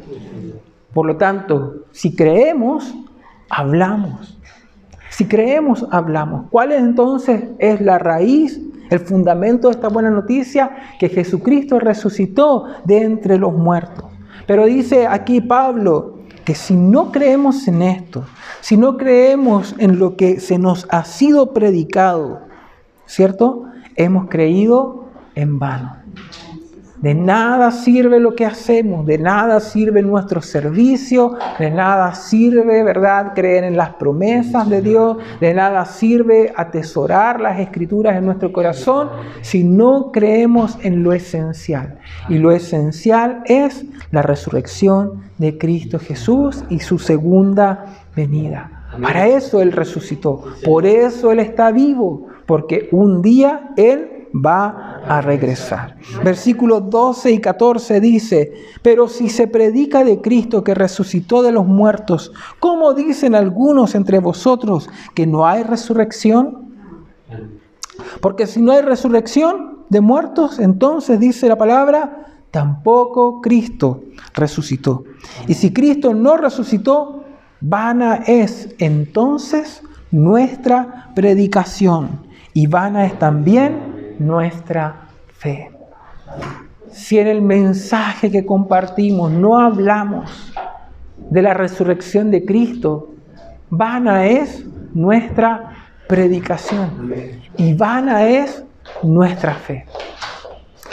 [0.94, 2.94] Por lo tanto, si creemos,
[3.50, 4.38] hablamos.
[5.10, 6.46] Si creemos, hablamos.
[6.50, 10.70] ¿Cuál es entonces es la raíz, el fundamento de esta buena noticia?
[10.98, 14.06] Que Jesucristo resucitó de entre los muertos.
[14.46, 18.24] Pero dice aquí Pablo que si no creemos en esto,
[18.60, 22.40] si no creemos en lo que se nos ha sido predicado,
[23.06, 23.64] ¿cierto?
[23.96, 25.96] Hemos creído en vano.
[27.04, 33.32] De nada sirve lo que hacemos, de nada sirve nuestro servicio, de nada sirve, ¿verdad?,
[33.34, 39.10] creer en las promesas de Dios, de nada sirve atesorar las escrituras en nuestro corazón
[39.42, 41.98] si no creemos en lo esencial.
[42.30, 47.84] Y lo esencial es la resurrección de Cristo Jesús y su segunda
[48.16, 48.86] venida.
[49.02, 55.20] Para eso Él resucitó, por eso Él está vivo, porque un día Él va a
[55.20, 55.96] regresar.
[56.24, 61.66] Versículos 12 y 14 dice, pero si se predica de Cristo que resucitó de los
[61.66, 66.74] muertos, ¿cómo dicen algunos entre vosotros que no hay resurrección?
[68.20, 74.02] Porque si no hay resurrección de muertos, entonces dice la palabra, tampoco Cristo
[74.34, 75.04] resucitó.
[75.46, 77.24] Y si Cristo no resucitó,
[77.60, 82.20] vana es entonces nuestra predicación
[82.52, 85.70] y vana es también nuestra fe.
[86.90, 90.52] Si en el mensaje que compartimos no hablamos
[91.30, 93.14] de la resurrección de Cristo,
[93.70, 95.70] vana es nuestra
[96.08, 97.12] predicación
[97.56, 98.64] y vana es
[99.02, 99.86] nuestra fe.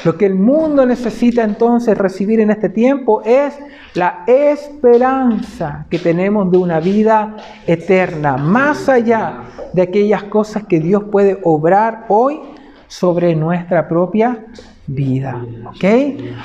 [0.03, 3.53] Lo que el mundo necesita entonces recibir en este tiempo es
[3.93, 9.43] la esperanza que tenemos de una vida eterna, más allá
[9.73, 12.39] de aquellas cosas que Dios puede obrar hoy
[12.91, 14.47] sobre nuestra propia
[14.85, 15.45] vida.
[15.65, 15.85] ¿Ok?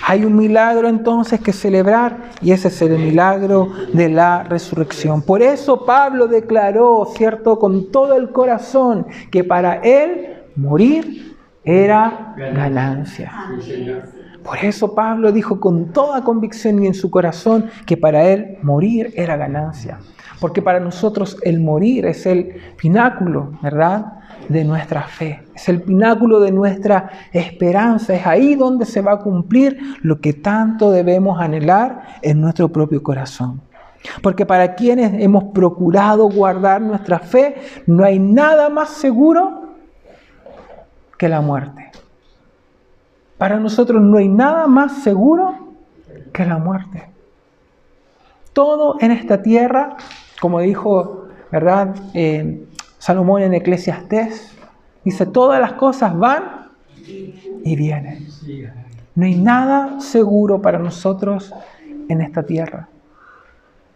[0.06, 5.22] Hay un milagro entonces que celebrar y ese es el milagro de la resurrección.
[5.22, 11.34] Por eso Pablo declaró, ¿cierto?, con todo el corazón que para él morir
[11.64, 13.32] era ganancia.
[14.44, 19.12] Por eso Pablo dijo con toda convicción y en su corazón que para él morir
[19.16, 19.98] era ganancia.
[20.38, 24.15] Porque para nosotros el morir es el pináculo, ¿verdad?
[24.48, 25.42] De nuestra fe.
[25.54, 28.14] Es el pináculo de nuestra esperanza.
[28.14, 33.02] Es ahí donde se va a cumplir lo que tanto debemos anhelar en nuestro propio
[33.02, 33.60] corazón.
[34.22, 37.56] Porque para quienes hemos procurado guardar nuestra fe,
[37.86, 39.66] no hay nada más seguro
[41.18, 41.90] que la muerte.
[43.38, 45.54] Para nosotros no hay nada más seguro
[46.32, 47.10] que la muerte.
[48.52, 49.96] Todo en esta tierra,
[50.40, 51.94] como dijo, ¿verdad?
[52.14, 52.66] Eh,
[53.06, 54.50] Salomón en Eclesiastés,
[55.04, 56.72] dice, todas las cosas van
[57.06, 58.26] y vienen.
[59.14, 61.54] No hay nada seguro para nosotros
[62.08, 62.88] en esta tierra.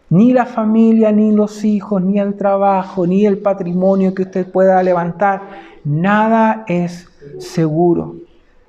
[0.09, 4.81] Ni la familia, ni los hijos, ni el trabajo, ni el patrimonio que usted pueda
[4.81, 5.41] levantar.
[5.83, 8.15] Nada es seguro.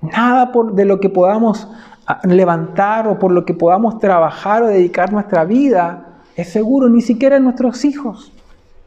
[0.01, 1.69] Nada de lo que podamos
[2.05, 6.89] ah, levantar o por lo que podamos trabajar o dedicar nuestra vida es seguro.
[6.89, 8.33] Ni siquiera nuestros hijos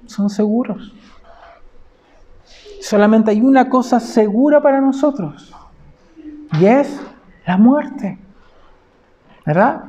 [0.06, 0.91] son seguros.
[2.82, 5.53] Solamente hay una cosa segura para nosotros
[6.59, 6.99] y es
[7.45, 8.17] la muerte.
[9.45, 9.86] ¿Verdad?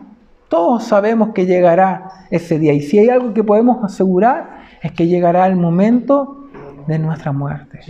[0.48, 5.06] Todos sabemos que llegará ese día y si hay algo que podemos asegurar es que
[5.06, 6.48] llegará el momento
[6.86, 7.80] de nuestra muerte.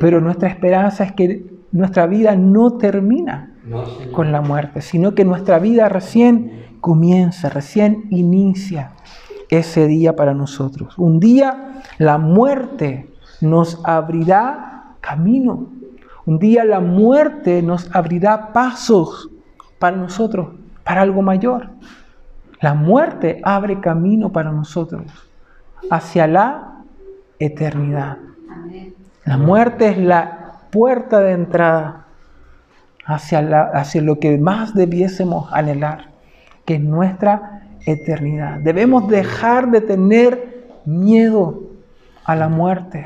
[0.00, 3.54] Pero nuestra esperanza es que nuestra vida no termina
[4.12, 8.92] con la muerte, sino que nuestra vida recién comienza, recién inicia
[9.48, 10.98] ese día para nosotros.
[10.98, 13.09] Un día la muerte
[13.40, 15.68] nos abrirá camino.
[16.26, 19.30] Un día la muerte nos abrirá pasos
[19.78, 20.48] para nosotros
[20.84, 21.68] para algo mayor.
[22.60, 25.02] La muerte abre camino para nosotros
[25.90, 26.82] hacia la
[27.38, 28.18] eternidad.
[29.24, 32.06] La muerte es la puerta de entrada
[33.06, 36.10] hacia, la, hacia lo que más debiésemos anhelar,
[36.64, 38.58] que es nuestra eternidad.
[38.60, 41.69] Debemos dejar de tener miedo
[42.30, 43.04] a la muerte.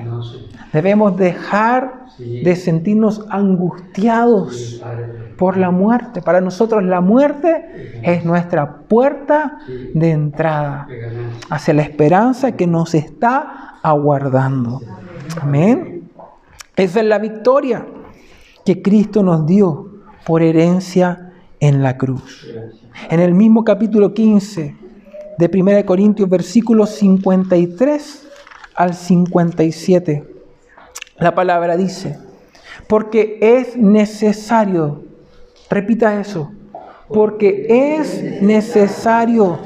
[0.71, 4.83] Debemos dejar de sentirnos angustiados
[5.39, 6.21] por la muerte.
[6.21, 9.61] Para nosotros la muerte es nuestra puerta
[9.95, 10.87] de entrada
[11.49, 14.83] hacia la esperanza que nos está aguardando.
[15.41, 16.11] Amén.
[16.77, 17.87] Esa es la victoria
[18.67, 22.47] que Cristo nos dio por herencia en la cruz.
[23.09, 24.77] En el mismo capítulo 15
[25.39, 28.24] de 1 Corintios, versículos 53
[28.75, 30.25] al 57,
[31.19, 32.19] la palabra dice,
[32.89, 35.05] porque es necesario
[35.75, 36.53] Repita eso.
[37.09, 37.67] Porque
[37.99, 39.59] es necesario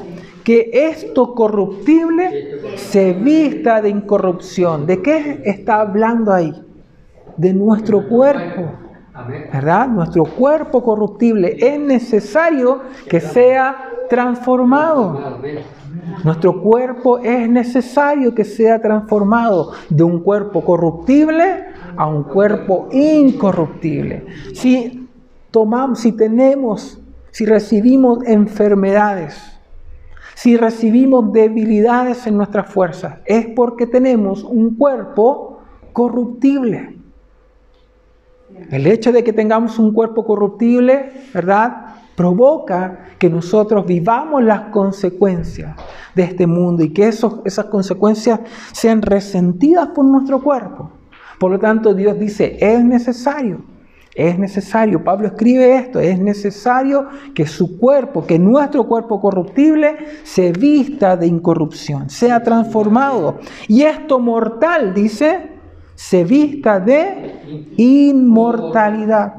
[0.43, 4.85] que esto corruptible se vista de incorrupción.
[4.85, 6.53] ¿De qué está hablando ahí?
[7.37, 8.71] De nuestro cuerpo.
[9.53, 9.87] ¿Verdad?
[9.87, 15.39] Nuestro cuerpo corruptible es necesario que sea transformado.
[16.23, 24.25] Nuestro cuerpo es necesario que sea transformado de un cuerpo corruptible a un cuerpo incorruptible.
[24.53, 25.07] Si
[25.51, 26.99] tomamos, si tenemos,
[27.31, 29.59] si recibimos enfermedades,
[30.35, 35.59] si recibimos debilidades en nuestras fuerzas, es porque tenemos un cuerpo
[35.91, 36.97] corruptible.
[38.71, 41.88] El hecho de que tengamos un cuerpo corruptible, ¿verdad?
[42.19, 45.73] Provoca que nosotros vivamos las consecuencias
[46.13, 48.41] de este mundo y que esas consecuencias
[48.73, 50.91] sean resentidas por nuestro cuerpo.
[51.39, 53.63] Por lo tanto, Dios dice, es necesario
[54.19, 60.51] es necesario, Pablo escribe esto, es necesario que su cuerpo, que nuestro cuerpo corruptible se
[60.51, 63.39] vista de incorrupción, sea transformado.
[63.69, 65.51] Y esto mortal, dice,
[65.95, 69.35] se vista de inmortalidad.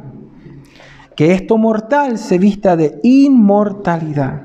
[1.20, 4.40] Que esto mortal se vista de inmortalidad.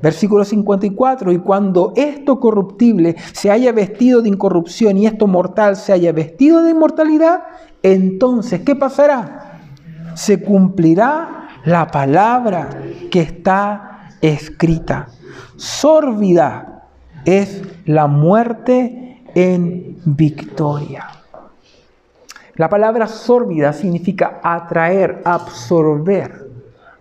[0.00, 5.92] Versículo 54, y cuando esto corruptible se haya vestido de incorrupción y esto mortal se
[5.92, 7.42] haya vestido de inmortalidad,
[7.82, 9.58] entonces, ¿qué pasará?
[10.14, 12.70] Se cumplirá la palabra
[13.10, 15.08] que está escrita.
[15.56, 16.84] Sórbida
[17.24, 21.08] es la muerte en victoria.
[22.56, 26.48] La palabra sórbida significa atraer, absorber.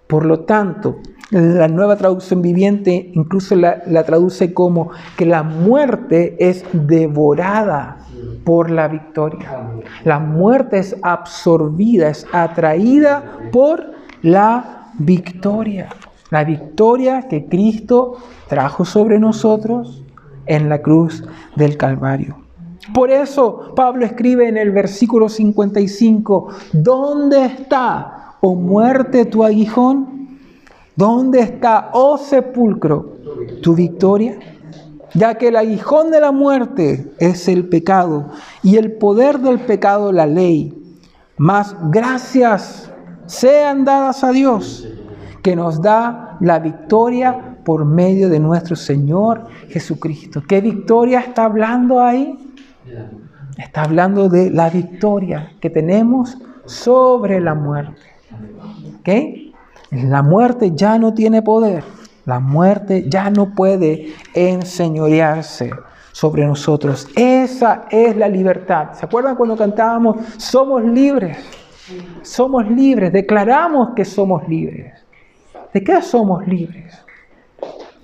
[0.05, 0.97] Por lo tanto,
[1.31, 7.97] la nueva traducción viviente incluso la, la, traduce como que la muerte es devorada
[8.43, 9.71] por la victoria.
[10.03, 15.87] La muerte es absorbida, es atraída por la victoria.
[16.31, 18.17] La victoria que Cristo
[18.49, 20.03] trajo sobre nosotros
[20.45, 21.23] en la cruz
[21.55, 22.44] del Calvario.
[22.93, 30.39] Por eso Pablo escribe en el versículo 55, ¿dónde está, oh muerte, tu aguijón?
[30.95, 33.17] ¿Dónde está, oh sepulcro,
[33.61, 34.39] tu victoria?
[35.13, 38.29] Ya que el aguijón de la muerte es el pecado
[38.63, 40.73] y el poder del pecado la ley.
[41.37, 42.91] Mas gracias
[43.25, 44.87] sean dadas a Dios
[45.41, 50.43] que nos da la victoria por medio de nuestro Señor Jesucristo.
[50.47, 52.44] ¿Qué victoria está hablando ahí?
[53.57, 58.01] Está hablando de la victoria que tenemos sobre la muerte.
[59.91, 61.83] La muerte ya no tiene poder.
[62.25, 65.71] La muerte ya no puede enseñorearse
[66.11, 67.07] sobre nosotros.
[67.15, 68.93] Esa es la libertad.
[68.93, 71.37] ¿Se acuerdan cuando cantábamos, somos libres?
[72.23, 75.05] Somos libres, declaramos que somos libres.
[75.71, 77.05] ¿De qué somos libres?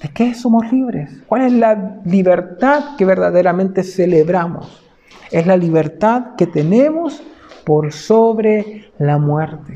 [0.02, 1.22] ¿De qué somos libres?
[1.28, 4.84] ¿Cuál es la libertad que verdaderamente celebramos?
[5.30, 7.22] Es la libertad que tenemos
[7.64, 9.76] por sobre la muerte.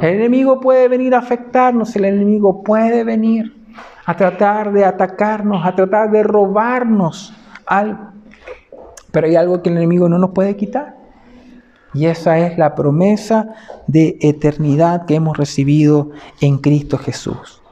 [0.00, 3.64] El enemigo puede venir a afectarnos, el enemigo puede venir
[4.06, 7.32] a tratar de atacarnos, a tratar de robarnos
[7.66, 8.10] algo.
[9.12, 10.96] Pero hay algo que el enemigo no nos puede quitar.
[11.94, 13.54] Y esa es la promesa
[13.86, 17.62] de eternidad que hemos recibido en Cristo Jesús.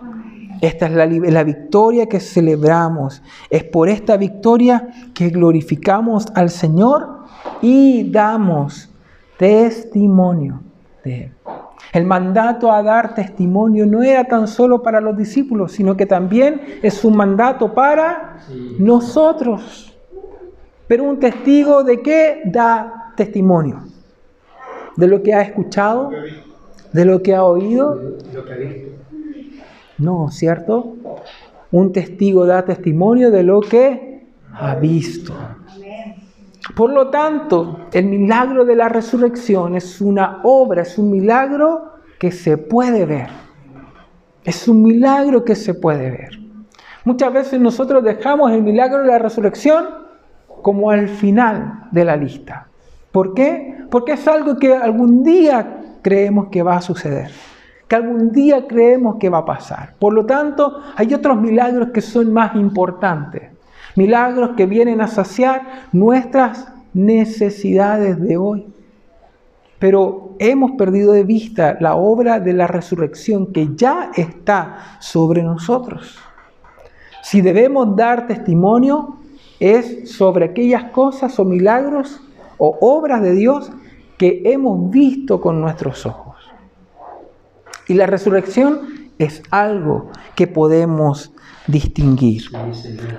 [0.63, 3.21] Esta es la, la, victoria que celebramos.
[3.51, 7.25] Es por esta victoria que glorificamos al Señor
[7.61, 8.89] y damos
[9.37, 10.63] testimonio
[11.03, 11.33] de Él.
[11.93, 16.63] El mandato a dar testimonio no era tan solo para los discípulos, sino que también
[16.81, 18.39] es un mandato para
[18.79, 19.99] nosotros.
[20.87, 23.81] Pero un testigo de qué da testimonio?
[24.97, 26.11] ¿De lo que ha escuchado?
[26.93, 27.99] ¿De lo que ha oído?
[29.99, 30.97] No, ¿cierto?
[31.71, 35.35] Un testigo da testimonio de lo que ha visto.
[36.77, 42.31] Por lo tanto, el milagro de la resurrección es una obra, es un milagro que
[42.31, 43.29] se puede ver.
[44.45, 46.39] Es un milagro que se puede ver.
[47.05, 49.87] Muchas veces nosotros dejamos el milagro de la resurrección
[50.63, 52.69] como al final de la lista.
[53.11, 53.85] ¿Por qué?
[53.91, 57.31] Porque es algo que algún día creemos que va a suceder
[57.93, 59.97] que algún día creemos que va a pasar.
[59.99, 63.51] Por lo tanto, hay otros milagros que son más importantes.
[63.97, 68.67] Milagros que vienen a saciar nuestras necesidades de hoy.
[69.79, 76.19] Pero hemos perdido de vista la obra de la resurrección que ya está sobre nosotros.
[77.23, 79.19] Si debemos dar testimonio
[79.61, 82.23] es sobre aquellas cosas o milagros
[82.57, 83.71] o obras de Dios
[84.17, 86.32] que hemos visto con nuestros ojos.
[87.89, 91.33] Y la resurrección es algo que podemos
[91.67, 92.45] distinguir.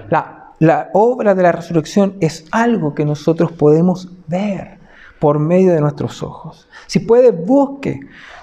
[0.10, 4.78] La, la obra de la resurrección es algo que nosotros podemos ver
[5.20, 6.68] por medio de nuestros ojos.
[6.88, 8.00] Si puede, busque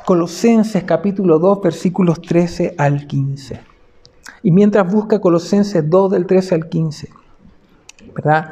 [0.06, 3.60] Colosenses capítulo 2, versículos 13 al 15.
[4.42, 7.10] Y mientras busca Colosenses 2 del 13 al 15,
[8.14, 8.50] ¿verdad?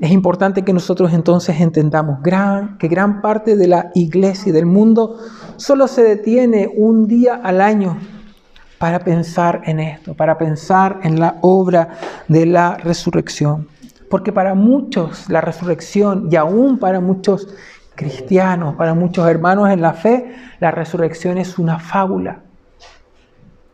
[0.00, 2.20] Es importante que nosotros entonces entendamos
[2.78, 5.18] que gran parte de la iglesia y del mundo
[5.56, 7.98] solo se detiene un día al año
[8.78, 11.98] para pensar en esto, para pensar en la obra
[12.28, 13.68] de la resurrección.
[14.08, 17.48] Porque para muchos la resurrección, y aún para muchos
[17.94, 22.40] cristianos, para muchos hermanos en la fe, la resurrección es una fábula.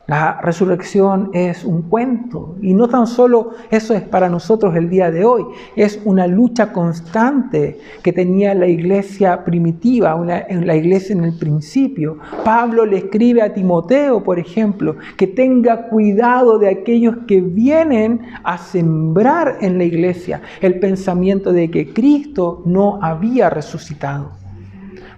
[0.06, 5.10] La resurrección es un cuento y no tan solo eso es para nosotros el día
[5.10, 5.44] de hoy,
[5.74, 12.18] es una lucha constante que tenía la iglesia primitiva, la iglesia en el principio.
[12.44, 18.58] Pablo le escribe a Timoteo, por ejemplo, que tenga cuidado de aquellos que vienen a
[18.58, 24.45] sembrar en la iglesia el pensamiento de que Cristo no había resucitado.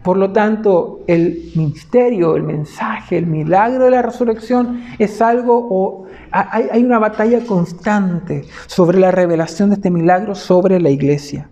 [0.09, 6.07] Por lo tanto, el ministerio, el mensaje, el milagro de la resurrección es algo, o
[6.31, 11.51] hay, una batalla constante sobre la revelación de este milagro sobre la iglesia.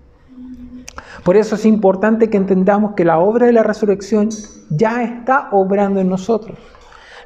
[1.22, 4.30] Por eso es importante que entendamos que la obra de la resurrección
[4.70, 6.56] ya está obrando en nosotros.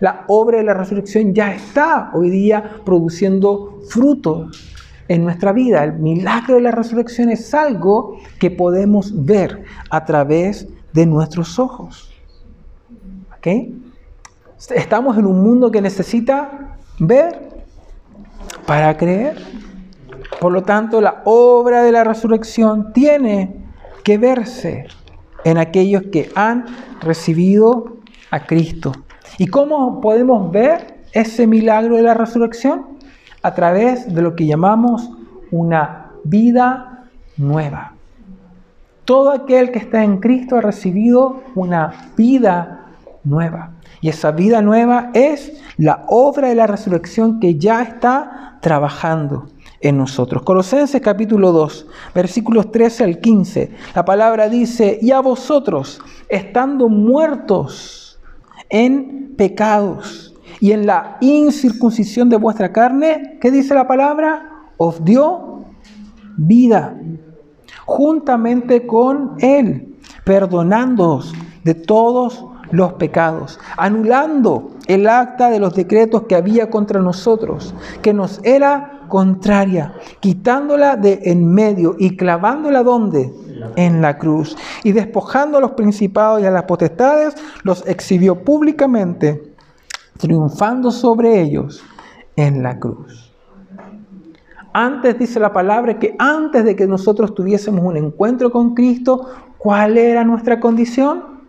[0.00, 4.68] La obra de la resurrección ya está hoy día produciendo frutos
[5.06, 5.84] en nuestra vida.
[5.84, 12.12] El milagro de la resurrección es algo que podemos ver a través de nuestros ojos.
[13.36, 13.46] ¿Ok?
[14.70, 17.64] Estamos en un mundo que necesita ver
[18.66, 19.36] para creer.
[20.38, 23.56] Por lo tanto, la obra de la resurrección tiene
[24.04, 24.86] que verse
[25.44, 26.66] en aquellos que han
[27.00, 27.96] recibido
[28.30, 28.92] a Cristo.
[29.38, 32.98] ¿Y cómo podemos ver ese milagro de la resurrección?
[33.42, 35.10] A través de lo que llamamos
[35.50, 37.94] una vida nueva.
[39.10, 42.92] Todo aquel que está en Cristo ha recibido una vida
[43.24, 43.72] nueva.
[44.00, 49.48] Y esa vida nueva es la obra de la resurrección que ya está trabajando
[49.80, 50.42] en nosotros.
[50.42, 53.72] Colosenses capítulo 2, versículos 13 al 15.
[53.96, 58.20] La palabra dice, y a vosotros, estando muertos
[58.68, 64.68] en pecados y en la incircuncisión de vuestra carne, ¿qué dice la palabra?
[64.76, 65.64] Os dio
[66.36, 66.94] vida
[67.90, 71.34] juntamente con Él, perdonándoos
[71.64, 78.12] de todos los pecados, anulando el acta de los decretos que había contra nosotros, que
[78.12, 83.34] nos era contraria, quitándola de en medio y clavándola donde?
[83.74, 84.56] En la cruz.
[84.84, 87.34] Y despojando a los principados y a las potestades,
[87.64, 89.52] los exhibió públicamente,
[90.16, 91.82] triunfando sobre ellos
[92.36, 93.29] en la cruz.
[94.72, 99.98] Antes dice la palabra que antes de que nosotros tuviésemos un encuentro con Cristo, ¿cuál
[99.98, 101.40] era nuestra condición?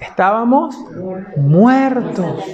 [0.00, 0.76] Estábamos
[1.36, 2.44] muertos.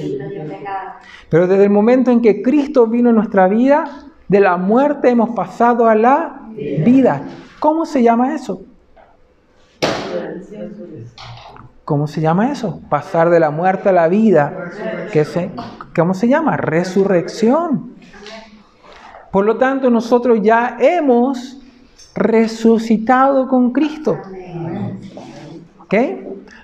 [1.28, 5.30] Pero desde el momento en que Cristo vino a nuestra vida, de la muerte hemos
[5.30, 7.22] pasado a la vida.
[7.60, 8.62] ¿Cómo se llama eso?
[11.84, 12.80] ¿Cómo se llama eso?
[12.88, 14.72] Pasar de la muerte a la vida.
[15.12, 15.50] ¿Qué se,
[15.94, 16.56] ¿Cómo se llama?
[16.56, 17.95] Resurrección.
[19.36, 21.58] Por lo tanto, nosotros ya hemos
[22.14, 24.16] resucitado con Cristo.
[25.78, 25.94] ¿Ok?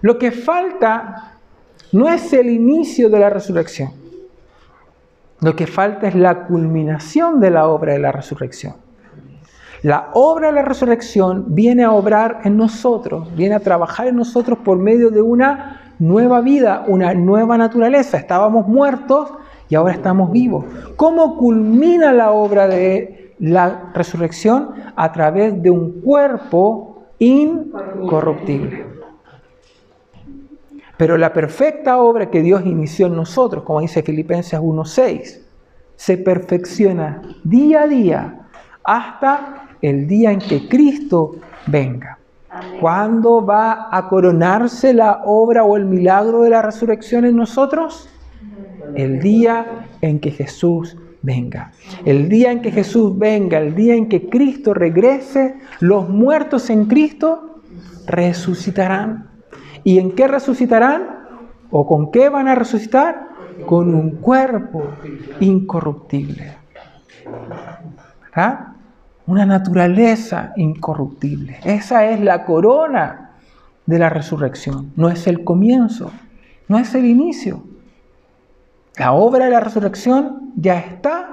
[0.00, 1.34] Lo que falta
[1.92, 3.90] no es el inicio de la resurrección.
[5.40, 8.76] Lo que falta es la culminación de la obra de la resurrección.
[9.82, 14.60] La obra de la resurrección viene a obrar en nosotros, viene a trabajar en nosotros
[14.64, 18.16] por medio de una nueva vida, una nueva naturaleza.
[18.16, 19.30] Estábamos muertos
[19.72, 20.66] y ahora estamos vivos.
[20.96, 24.68] ¿Cómo culmina la obra de la resurrección?
[24.94, 28.84] A través de un cuerpo incorruptible.
[30.98, 35.40] Pero la perfecta obra que Dios inició en nosotros, como dice Filipenses 1.6,
[35.96, 38.40] se perfecciona día a día
[38.84, 42.18] hasta el día en que Cristo venga.
[42.78, 48.10] ¿Cuándo va a coronarse la obra o el milagro de la resurrección en nosotros?
[48.94, 51.72] El día en que Jesús venga.
[52.04, 56.86] El día en que Jesús venga, el día en que Cristo regrese, los muertos en
[56.86, 57.60] Cristo
[58.06, 59.30] resucitarán.
[59.84, 61.22] ¿Y en qué resucitarán?
[61.70, 63.28] ¿O con qué van a resucitar?
[63.66, 64.84] Con un cuerpo
[65.40, 66.56] incorruptible.
[68.22, 68.68] ¿Verdad?
[69.26, 71.58] Una naturaleza incorruptible.
[71.64, 73.30] Esa es la corona
[73.86, 74.92] de la resurrección.
[74.96, 76.10] No es el comienzo,
[76.68, 77.62] no es el inicio.
[78.96, 81.32] La obra de la resurrección ya está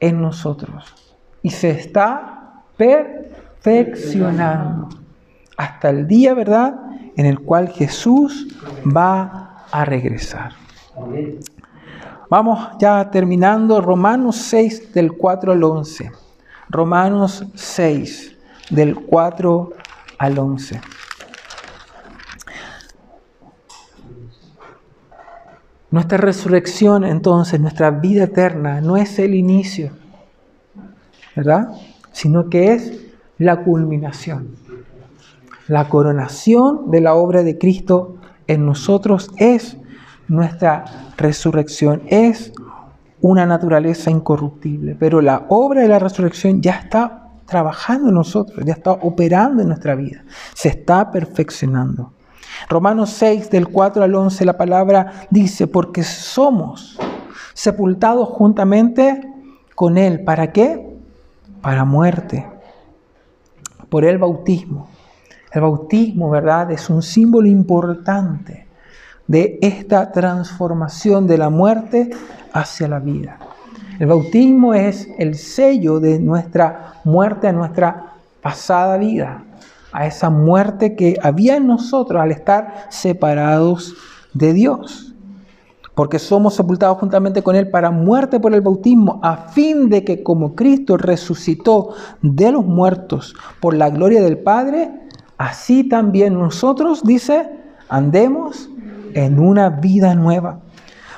[0.00, 0.94] en nosotros
[1.42, 4.88] y se está perfeccionando
[5.56, 6.74] hasta el día, ¿verdad?,
[7.16, 8.46] en el cual Jesús
[8.86, 10.52] va a regresar.
[12.30, 16.12] Vamos ya terminando Romanos 6 del 4 al 11.
[16.68, 18.36] Romanos 6
[18.70, 19.70] del 4
[20.18, 20.80] al 11.
[25.90, 29.90] Nuestra resurrección, entonces, nuestra vida eterna, no es el inicio,
[31.34, 31.68] ¿verdad?
[32.12, 33.06] Sino que es
[33.38, 34.56] la culminación.
[35.66, 38.16] La coronación de la obra de Cristo
[38.46, 39.78] en nosotros es
[40.28, 40.84] nuestra
[41.16, 42.52] resurrección, es
[43.20, 48.74] una naturaleza incorruptible, pero la obra de la resurrección ya está trabajando en nosotros, ya
[48.74, 50.22] está operando en nuestra vida,
[50.54, 52.12] se está perfeccionando.
[52.68, 56.98] Romanos 6 del 4 al 11 la palabra dice, porque somos
[57.54, 59.20] sepultados juntamente
[59.74, 60.24] con Él.
[60.24, 60.96] ¿Para qué?
[61.60, 62.46] Para muerte,
[63.88, 64.88] por el bautismo
[65.52, 66.70] el bautismo, ¿verdad?
[66.70, 68.66] Es un símbolo importante
[69.26, 72.10] de esta transformación de la muerte
[72.52, 73.38] hacia la vida.
[73.98, 79.42] El bautismo es el sello de nuestra muerte a nuestra pasada vida,
[79.92, 83.94] a esa muerte que había en nosotros al estar separados
[84.34, 85.14] de Dios.
[85.94, 90.22] Porque somos sepultados juntamente con Él para muerte por el bautismo, a fin de que
[90.22, 94.92] como Cristo resucitó de los muertos por la gloria del Padre,
[95.38, 97.50] así también nosotros, dice,
[97.88, 98.70] andemos
[99.14, 100.60] en una vida nueva.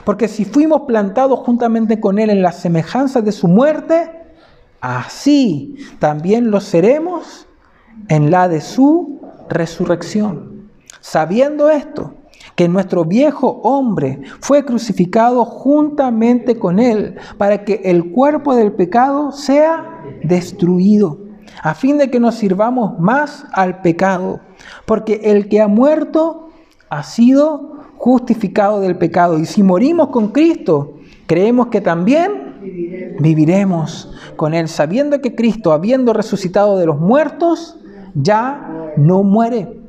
[0.04, 4.10] Porque si fuimos plantados juntamente con Él en la semejanza de su muerte,
[4.80, 7.46] así también lo seremos
[8.08, 10.68] en la de su resurrección.
[11.00, 12.14] Sabiendo esto,
[12.54, 19.32] que nuestro viejo hombre fue crucificado juntamente con Él para que el cuerpo del pecado
[19.32, 21.18] sea destruido
[21.62, 24.40] a fin de que nos sirvamos más al pecado,
[24.86, 26.48] porque el que ha muerto
[26.88, 29.38] ha sido justificado del pecado.
[29.38, 30.94] Y si morimos con Cristo,
[31.26, 37.79] creemos que también viviremos con Él, sabiendo que Cristo, habiendo resucitado de los muertos,
[38.14, 39.80] ya no muere.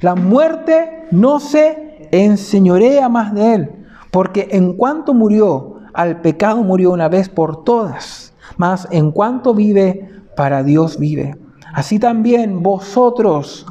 [0.00, 3.70] La muerte no se enseñorea más de Él,
[4.10, 10.08] porque en cuanto murió, al pecado murió una vez por todas, mas en cuanto vive,
[10.36, 11.36] para Dios vive.
[11.74, 13.66] Así también vosotros,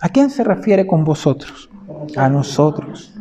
[0.00, 1.70] ¿a quién se refiere con vosotros?
[2.16, 3.12] A nosotros.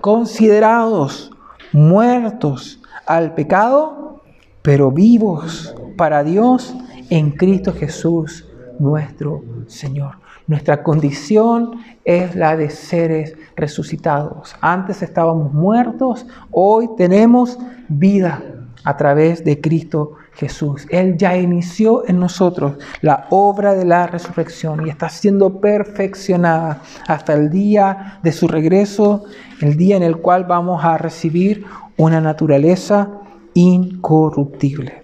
[0.00, 1.30] Considerados
[1.72, 4.22] muertos al pecado,
[4.62, 6.74] pero vivos para Dios
[7.10, 8.46] en Cristo Jesús,
[8.82, 10.16] nuestro Señor.
[10.48, 14.56] Nuestra condición es la de seres resucitados.
[14.60, 17.58] Antes estábamos muertos, hoy tenemos
[17.88, 18.42] vida
[18.84, 20.86] a través de Cristo Jesús.
[20.90, 27.34] Él ya inició en nosotros la obra de la resurrección y está siendo perfeccionada hasta
[27.34, 29.24] el día de su regreso,
[29.60, 31.64] el día en el cual vamos a recibir
[31.96, 33.10] una naturaleza
[33.54, 35.02] incorruptible.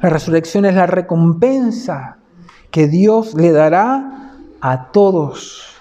[0.00, 2.17] La resurrección es la recompensa
[2.70, 5.74] que Dios le dará a todos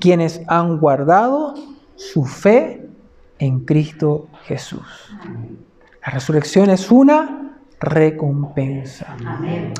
[0.00, 1.54] quienes han guardado
[1.96, 2.88] su fe
[3.38, 5.16] en Cristo Jesús.
[6.04, 9.16] La resurrección es una recompensa.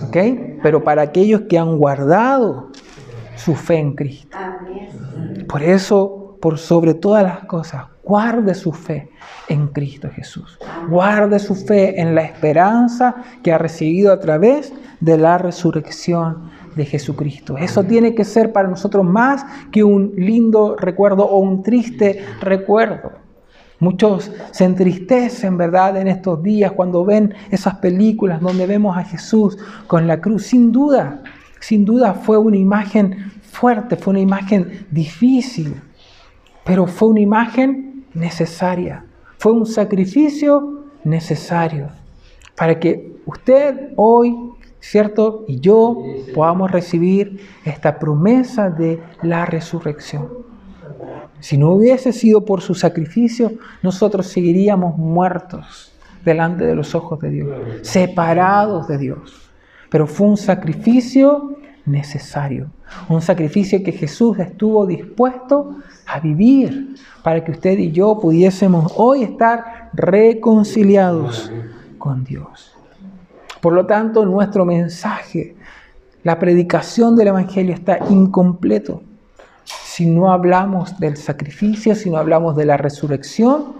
[0.07, 0.17] ¿Ok?
[0.63, 2.71] Pero para aquellos que han guardado
[3.37, 4.37] su fe en Cristo.
[5.49, 9.09] Por eso, por sobre todas las cosas, guarde su fe
[9.49, 10.59] en Cristo Jesús.
[10.89, 16.85] Guarde su fe en la esperanza que ha recibido a través de la resurrección de
[16.85, 17.57] Jesucristo.
[17.57, 23.13] Eso tiene que ser para nosotros más que un lindo recuerdo o un triste recuerdo.
[23.81, 29.59] Muchos se entristecen, ¿verdad?, en estos días cuando ven esas películas donde vemos a Jesús
[29.87, 30.47] con la cruz.
[30.47, 31.23] Sin duda,
[31.61, 35.81] sin duda fue una imagen fuerte, fue una imagen difícil,
[36.65, 39.05] pero fue una imagen necesaria.
[39.39, 41.89] Fue un sacrificio necesario
[42.57, 44.35] para que usted hoy
[44.85, 45.45] ¿cierto?
[45.49, 45.97] Y yo
[46.35, 50.29] podamos recibir esta promesa de la resurrección.
[51.41, 53.53] Si no hubiese sido por su sacrificio,
[53.83, 55.93] nosotros seguiríamos muertos
[56.23, 57.49] delante de los ojos de Dios,
[57.81, 59.51] separados de Dios.
[59.89, 61.57] Pero fue un sacrificio
[61.87, 62.71] necesario,
[63.09, 65.77] un sacrificio que Jesús estuvo dispuesto
[66.07, 71.53] a vivir para que usted y yo pudiésemos hoy estar reconciliados
[71.99, 72.77] con Dios.
[73.61, 75.57] Por lo tanto, nuestro mensaje,
[76.23, 79.03] la predicación del Evangelio está incompleto
[79.65, 83.75] si no hablamos del sacrificio, si no hablamos de la resurrección,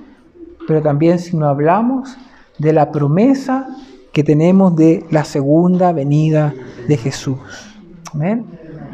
[0.67, 2.17] pero también si no hablamos
[2.59, 3.67] de la promesa
[4.13, 6.55] que tenemos de la segunda venida
[6.87, 7.74] de Jesús.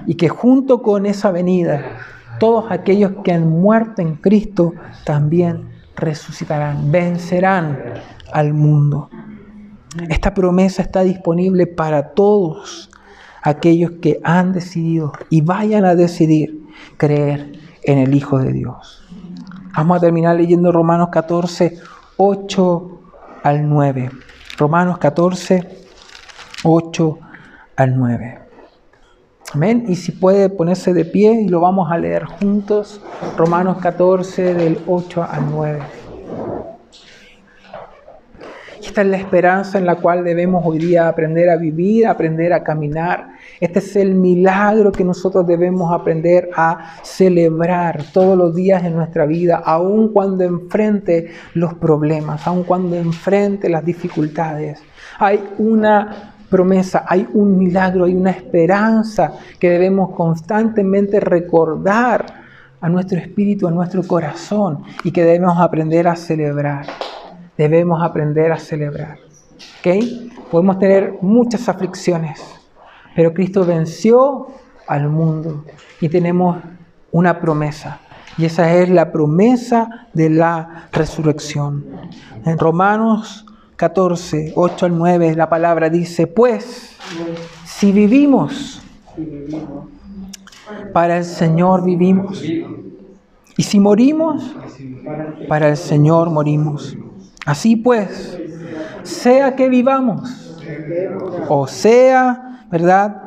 [0.07, 1.83] Y que junto con esa venida,
[2.39, 4.73] todos aquellos que han muerto en Cristo
[5.05, 7.79] también resucitarán, vencerán
[8.33, 9.11] al mundo.
[10.09, 12.91] Esta promesa está disponible para todos
[13.43, 16.67] aquellos que han decidido y vayan a decidir
[16.97, 17.53] creer
[17.83, 19.05] en el Hijo de Dios.
[19.75, 21.79] Vamos a terminar leyendo Romanos 14,
[22.17, 23.01] 8
[23.43, 24.11] al 9.
[24.59, 25.69] Romanos 14,
[26.65, 27.19] 8
[27.77, 28.50] al 9.
[29.53, 29.85] Amén.
[29.89, 33.01] Y si puede ponerse de pie y lo vamos a leer juntos.
[33.37, 35.81] Romanos 14 del 8 al 9.
[38.91, 42.65] Esta es la esperanza en la cual debemos hoy día aprender a vivir, aprender a
[42.65, 43.29] caminar.
[43.61, 49.27] Este es el milagro que nosotros debemos aprender a celebrar todos los días en nuestra
[49.27, 54.83] vida, aun cuando enfrente los problemas, aun cuando enfrente las dificultades.
[55.19, 62.27] Hay una promesa, hay un milagro, hay una esperanza que debemos constantemente recordar
[62.81, 66.87] a nuestro espíritu, a nuestro corazón y que debemos aprender a celebrar
[67.61, 69.19] debemos aprender a celebrar.
[69.81, 70.31] ¿Okay?
[70.51, 72.41] Podemos tener muchas aflicciones,
[73.15, 74.49] pero Cristo venció
[74.87, 75.65] al mundo
[76.01, 76.57] y tenemos
[77.13, 78.01] una promesa.
[78.39, 81.85] Y esa es la promesa de la resurrección.
[82.47, 83.45] En Romanos
[83.81, 86.91] 14, 8 al 9, la palabra dice, pues,
[87.65, 88.83] si vivimos,
[90.93, 92.45] para el Señor vivimos.
[93.57, 94.55] Y si morimos,
[95.49, 96.95] para el Señor morimos.
[97.47, 98.39] Así pues,
[99.03, 100.59] sea que vivamos
[101.49, 103.23] o sea, ¿verdad?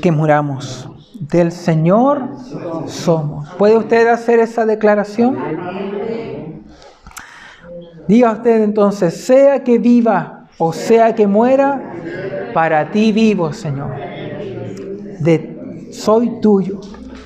[0.00, 0.88] Que muramos.
[1.18, 2.22] Del Señor
[2.86, 3.48] somos.
[3.58, 5.36] ¿Puede usted hacer esa declaración?
[8.08, 11.94] Diga usted entonces, sea que viva o sea que muera,
[12.52, 13.92] para ti vivo, Señor.
[15.92, 16.80] soy tuyo,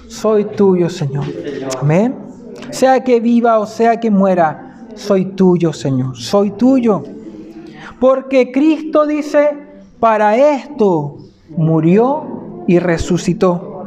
[0.08, 1.24] soy tuyo, Señor.
[1.80, 2.14] Amén.
[2.70, 7.02] Sea que viva o sea que muera, soy tuyo, Señor, soy tuyo.
[7.98, 9.56] Porque Cristo dice,
[9.98, 11.18] para esto
[11.56, 13.84] murió y resucitó.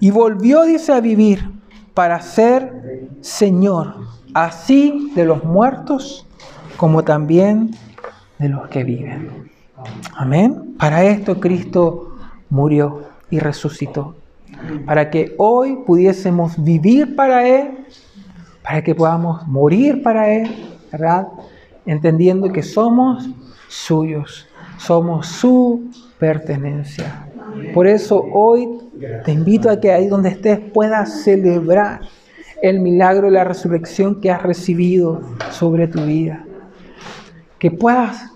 [0.00, 1.50] Y volvió, dice, a vivir
[1.94, 2.84] para ser
[3.20, 3.94] Señor,
[4.34, 6.26] así de los muertos
[6.76, 7.70] como también
[8.38, 9.50] de los que viven.
[10.16, 10.74] Amén.
[10.78, 12.16] Para esto Cristo
[12.50, 14.16] murió y resucitó.
[14.86, 17.86] Para que hoy pudiésemos vivir para Él,
[18.62, 20.50] para que podamos morir para Él,
[20.90, 21.28] ¿verdad?
[21.86, 23.28] entendiendo que somos
[23.68, 24.46] suyos,
[24.78, 27.26] somos su pertenencia.
[27.72, 28.68] Por eso hoy
[29.24, 32.00] te invito a que ahí donde estés puedas celebrar
[32.64, 36.46] el milagro de la resurrección que has recibido sobre tu vida.
[37.58, 38.32] Que puedas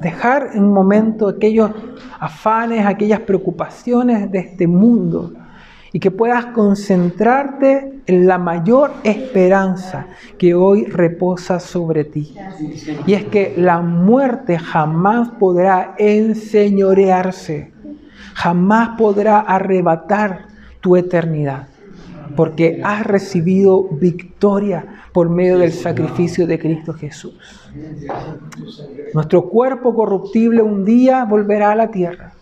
[0.00, 1.70] dejar en un momento aquellos
[2.20, 5.32] afanes, aquellas preocupaciones de este mundo
[5.92, 12.34] y que puedas concentrarte en la mayor esperanza que hoy reposa sobre ti.
[13.06, 17.72] Y es que la muerte jamás podrá enseñorearse,
[18.34, 20.48] jamás podrá arrebatar
[20.80, 21.68] tu eternidad,
[22.36, 27.34] porque has recibido victoria por medio del sacrificio de Cristo Jesús.
[29.12, 32.32] Nuestro cuerpo corruptible un día volverá a la tierra,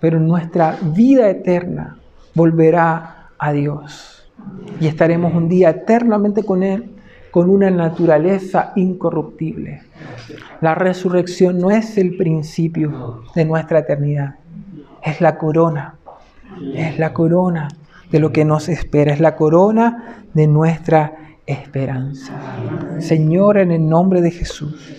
[0.00, 1.98] pero nuestra vida eterna
[2.34, 4.30] volverá a Dios
[4.80, 6.90] y estaremos un día eternamente con Él,
[7.30, 9.82] con una naturaleza incorruptible.
[10.60, 14.36] La resurrección no es el principio de nuestra eternidad,
[15.02, 15.96] es la corona,
[16.74, 17.68] es la corona
[18.12, 22.34] de lo que nos espera, es la corona de nuestra esperanza.
[22.98, 24.94] Señor, en el nombre de Jesús,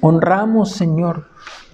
[0.00, 1.26] honramos, Señor,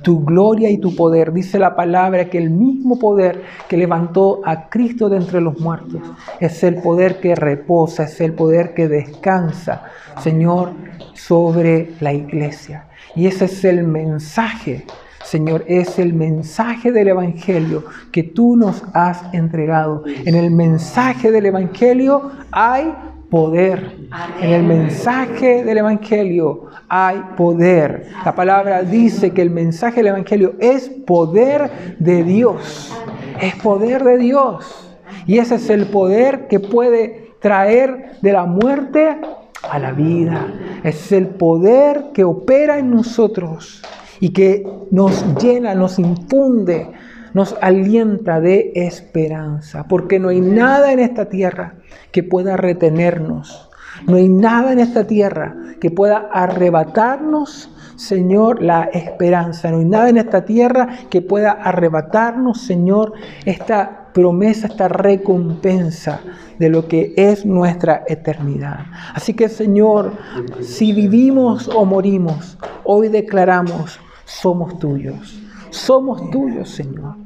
[0.03, 1.33] tu gloria y tu poder.
[1.33, 6.01] Dice la palabra que el mismo poder que levantó a Cristo de entre los muertos
[6.41, 9.85] es el poder que reposa, es el poder que descansa,
[10.21, 10.73] Señor,
[11.15, 12.89] sobre la iglesia.
[13.15, 14.87] Y ese es el mensaje,
[15.25, 20.05] Señor, es el mensaje del Evangelio que tú nos has entregado.
[20.07, 22.93] En el mensaje del Evangelio hay
[23.31, 23.97] poder.
[24.41, 28.09] En el mensaje del Evangelio hay poder.
[28.25, 32.93] La palabra dice que el mensaje del Evangelio es poder de Dios.
[33.41, 34.95] Es poder de Dios.
[35.27, 39.17] Y ese es el poder que puede traer de la muerte
[39.63, 40.49] a la vida.
[40.83, 43.83] Es el poder que opera en nosotros
[44.23, 46.93] y que nos llena, nos infunde,
[47.35, 49.89] nos alienta de esperanza.
[49.89, 51.75] Porque no hay nada en esta tierra
[52.13, 53.69] que pueda retenernos.
[54.07, 59.73] No hay nada en esta tierra que pueda arrebatarnos, Señor, la esperanza.
[59.73, 63.15] No hay nada en esta tierra que pueda arrebatarnos, Señor,
[63.45, 66.21] esta promesa, esta recompensa
[66.61, 68.87] de lo que es nuestra eternidad.
[69.15, 70.13] Así que, Señor,
[70.61, 75.41] si vivimos o morimos, hoy declaramos, somos tuyos.
[75.71, 77.17] Somos tuyos, Señor.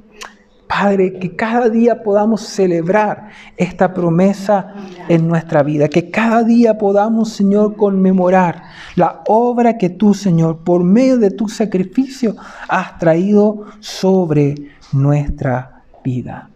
[0.68, 4.74] Padre, que cada día podamos celebrar esta promesa
[5.08, 8.62] en nuestra vida, que cada día podamos, Señor, conmemorar
[8.96, 12.34] la obra que tú, Señor, por medio de tu sacrificio,
[12.68, 14.54] has traído sobre
[14.92, 16.50] nuestra vida.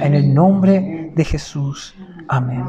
[0.00, 1.94] En el nombre de Jesús.
[2.28, 2.64] Amén.